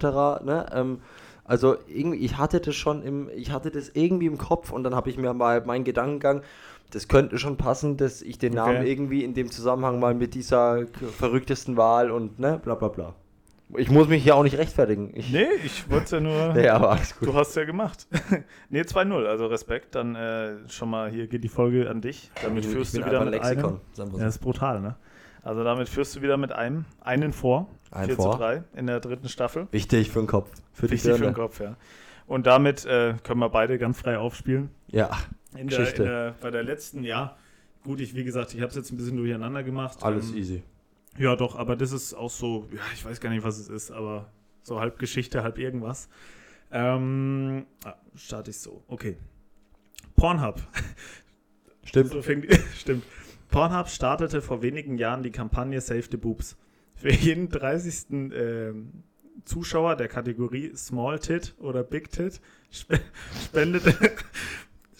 [0.43, 0.65] Ne?
[0.71, 0.99] Ähm,
[1.43, 4.95] also irgendwie, ich hatte das schon im, ich hatte das irgendwie im Kopf und dann
[4.95, 6.41] habe ich mir mal meinen Gedankengang,
[6.91, 10.85] das könnte schon passen, dass ich den Namen irgendwie in dem Zusammenhang mal mit dieser
[11.17, 13.15] verrücktesten Wahl und ne, bla bla bla.
[13.77, 15.11] Ich muss mich hier auch nicht rechtfertigen.
[15.13, 16.53] Ich, nee, ich wollte es ja nur.
[16.55, 17.29] nee, aber alles gut.
[17.29, 18.05] Du hast es ja gemacht.
[18.69, 19.95] nee, 2-0, also Respekt.
[19.95, 22.31] Dann äh, schon mal hier geht die Folge an dich.
[22.43, 24.11] Damit führst du wieder mit Lexikon, einem.
[24.13, 24.97] Ja, das ist brutal, ne?
[25.43, 27.69] Also damit führst du wieder mit einem, einen vor.
[27.89, 28.31] Ein 4 vor.
[28.33, 29.67] zu 3 in der dritten Staffel.
[29.71, 30.49] Wichtig für den Kopf.
[30.71, 31.75] Für Wichtig für den Kopf, ja.
[32.27, 34.69] Und damit äh, können wir beide ganz frei aufspielen.
[34.87, 35.09] Ja.
[35.55, 37.35] In der, in der, bei der letzten, ja.
[37.83, 40.03] Gut, ich, wie gesagt, ich habe es jetzt ein bisschen durcheinander gemacht.
[40.03, 40.63] Alles ähm, easy.
[41.17, 43.91] Ja, doch, aber das ist auch so, ja, ich weiß gar nicht, was es ist,
[43.91, 44.31] aber
[44.63, 46.07] so halb Geschichte, halb irgendwas.
[46.71, 48.83] Ähm, ah, starte ich so.
[48.87, 49.17] Okay.
[50.15, 50.61] Pornhub.
[51.83, 52.11] Stimmt.
[52.13, 52.45] So fängt,
[52.77, 53.03] stimmt.
[53.51, 56.57] Pornhub startete vor wenigen Jahren die Kampagne Save the Boobs.
[56.95, 58.31] Für jeden 30.
[58.31, 58.73] Äh,
[59.45, 62.41] Zuschauer der Kategorie Small Tit oder Big Tit
[63.43, 63.93] spendete,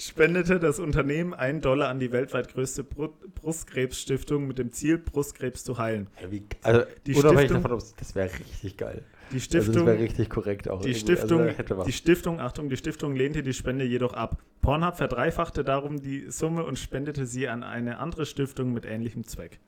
[0.07, 5.77] spendete das Unternehmen einen Dollar an die weltweit größte Brustkrebsstiftung mit dem Ziel, Brustkrebs zu
[5.77, 6.07] heilen.
[6.21, 9.03] Ja, wie, also, die Stiftung, davon, das wäre richtig geil.
[9.31, 10.81] Die Stiftung, also das wäre richtig korrekt auch.
[10.81, 14.37] Die Stiftung, also die Stiftung, Achtung, die Stiftung lehnte die Spende jedoch ab.
[14.61, 19.59] Pornhub verdreifachte darum die Summe und spendete sie an eine andere Stiftung mit ähnlichem Zweck.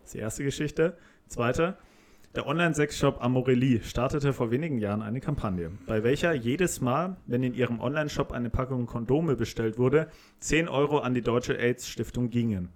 [0.00, 0.96] Das ist die erste Geschichte.
[1.28, 1.76] Zweite,
[2.34, 7.54] der Online-Sexshop Amorelli startete vor wenigen Jahren eine Kampagne, bei welcher jedes Mal, wenn in
[7.54, 10.08] ihrem Online-Shop eine Packung Kondome bestellt wurde,
[10.40, 12.70] 10 Euro an die Deutsche AIDS-Stiftung gingen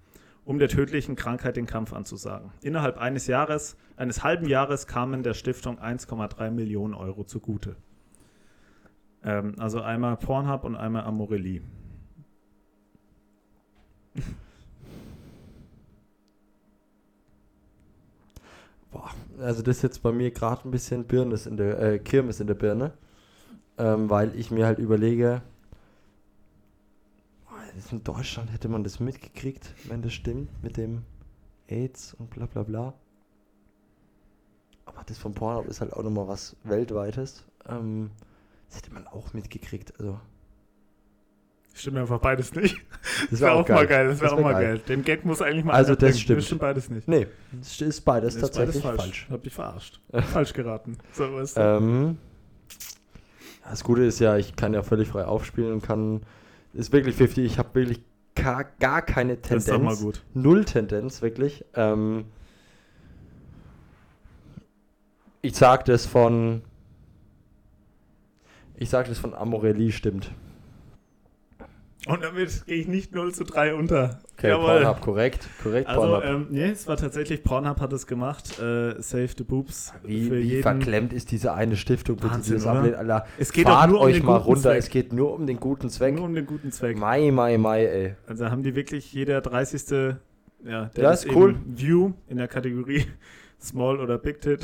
[0.47, 2.53] um der tödlichen Krankheit den Kampf anzusagen.
[2.63, 7.75] Innerhalb eines Jahres, eines halben Jahres kamen der Stiftung 1,3 Millionen Euro zugute.
[9.25, 11.63] Ähm, also einmal Pornhub und einmal Amorelli.
[18.93, 22.41] Boah, also das ist jetzt bei mir gerade ein bisschen Birnes in der, äh, Kirmes
[22.41, 22.93] in der Birne,
[23.79, 25.43] ähm, weil ich mir halt überlege,
[27.91, 31.05] in Deutschland hätte man das mitgekriegt, wenn das stimmt, mit dem
[31.69, 32.95] AIDS und bla bla bla.
[34.87, 37.45] Aber das von Pornhub ist halt auch nochmal was Weltweites.
[37.69, 38.11] Ähm,
[38.69, 40.19] das hätte man auch mitgekriegt, also.
[41.77, 42.79] Stimmt einfach beides nicht.
[43.31, 44.09] Das Das wäre auch, mal geil.
[44.09, 44.65] Das wäre auch wär mal geil.
[44.77, 44.81] geil.
[44.89, 46.39] Den Gag muss eigentlich mal Also das stimmt.
[46.39, 47.07] Das stimmt beides nicht.
[47.07, 49.27] Nee, das ist beides Das ist tatsächlich beides falsch.
[49.31, 50.01] Hab dich verarscht.
[50.33, 50.97] falsch geraten.
[51.13, 52.17] So ist Ähm,
[53.69, 56.23] das Gute ist ja, ich kann ja völlig frei aufspielen und kann.
[56.73, 57.45] Ist wirklich 50.
[57.45, 58.01] Ich habe wirklich
[58.35, 59.67] gar, gar keine das Tendenz.
[59.69, 60.25] ist doch mal gut.
[60.33, 61.65] Null Tendenz, wirklich.
[61.75, 62.25] Ähm,
[65.43, 66.63] ich sag das von.
[68.77, 70.31] Ich sag das von Amorelli stimmt.
[72.07, 74.21] Und damit gehe ich nicht 0 zu 3 unter.
[74.39, 75.49] Okay, Pornhub, korrekt.
[75.63, 76.25] Korrekt, Also, Pornhub.
[76.25, 78.59] ähm, nee, es war tatsächlich, Pornhub hat es gemacht.
[78.61, 79.93] Äh, Save the Boobs.
[80.05, 80.63] wie für wie jeden.
[80.63, 83.27] verklemmt ist diese eine Stiftung, bitte, Wahnsinn, das ablehnt, Alter.
[83.39, 84.79] Es geht Fahrt nur um euch den mal guten runter, Zweck.
[84.79, 86.15] es geht nur um den guten Zweck.
[86.15, 86.97] Nur um den guten Zweck.
[86.99, 88.15] Mai, Mai, Mai, ey.
[88.27, 90.17] Also haben die wirklich jeder 30.
[90.65, 91.57] Ja, der Ja, ist cool.
[91.67, 93.07] View in der Kategorie
[93.61, 94.61] Small oder Big Tit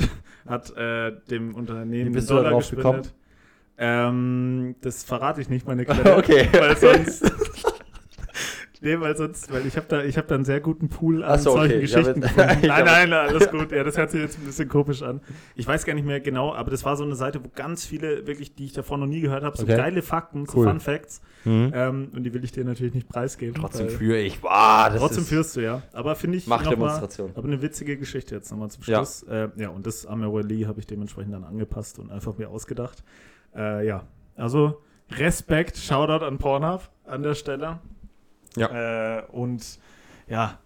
[0.47, 3.01] hat äh, dem Unternehmen Wie bist einen du da Dollar drauf gekommen?
[3.77, 6.17] Ähm, das verrate ich nicht, meine Quelle.
[6.17, 6.47] Okay.
[6.51, 7.23] Weil sonst.
[8.81, 11.39] nee, weil sonst, weil ich habe da, ich habe da einen sehr guten Pool an
[11.39, 11.81] so, solchen okay.
[11.81, 12.67] Geschichten Ja, gefunden.
[12.67, 13.71] Nein, nein, alles gut.
[13.71, 15.21] Ja, das hört sich jetzt ein bisschen komisch an.
[15.55, 18.27] Ich weiß gar nicht mehr genau, aber das war so eine Seite, wo ganz viele,
[18.27, 19.77] wirklich, die ich davor noch nie gehört habe, so Okay.
[19.77, 20.67] geile Fakten, so Cool.
[20.67, 21.21] Fun Facts.
[21.45, 23.55] Ähm, und die will ich dir natürlich nicht preisgeben.
[23.55, 24.39] Trotzdem führe ich.
[24.41, 25.81] Das Trotzdem führst du, ja.
[25.91, 27.31] Aber finde ich noch mal, Machtdemonstration.
[27.35, 28.83] aber eine witzige Geschichte jetzt nochmal zum.
[28.83, 29.25] Schluss.
[29.27, 33.03] Ja, äh, ja und das Amorelie habe ich dementsprechend dann angepasst und einfach mir ausgedacht.
[33.55, 34.03] Äh, ja,
[34.35, 34.81] also
[35.11, 37.79] Respekt, Shoutout an Pornhub an der Stelle.
[38.55, 39.19] Ja.
[39.19, 39.79] Äh, und
[40.27, 40.59] ja,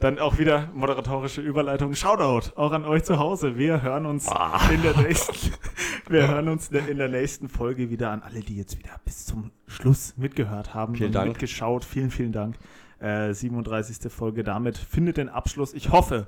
[0.00, 1.94] dann auch wieder moderatorische Überleitung.
[1.94, 3.56] Shoutout auch an euch zu Hause.
[3.56, 4.28] Wir hören uns
[4.72, 5.52] in der nächsten,
[6.08, 9.50] wir hören uns in der nächsten Folge wieder an alle, die jetzt wieder bis zum
[9.66, 11.28] Schluss mitgehört haben Vielen und Dank.
[11.28, 11.84] mitgeschaut.
[11.84, 12.56] Vielen, vielen Dank.
[12.98, 14.12] Äh, 37.
[14.12, 15.74] Folge damit findet den Abschluss.
[15.74, 16.26] Ich hoffe,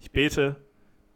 [0.00, 0.56] ich bete,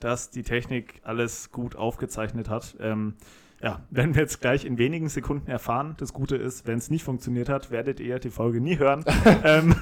[0.00, 2.76] dass die Technik alles gut aufgezeichnet hat.
[2.80, 3.14] Ähm,
[3.62, 5.94] ja, werden wir jetzt gleich in wenigen Sekunden erfahren.
[5.98, 9.04] Das Gute ist, wenn es nicht funktioniert hat, werdet ihr die Folge nie hören.
[9.44, 9.74] ähm,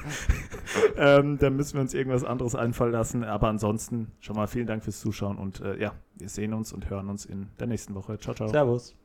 [0.97, 3.23] ähm, dann müssen wir uns irgendwas anderes einfallen lassen.
[3.23, 6.89] Aber ansonsten schon mal vielen Dank fürs Zuschauen und äh, ja, wir sehen uns und
[6.89, 8.19] hören uns in der nächsten Woche.
[8.19, 8.49] Ciao, ciao.
[8.49, 8.95] Servus.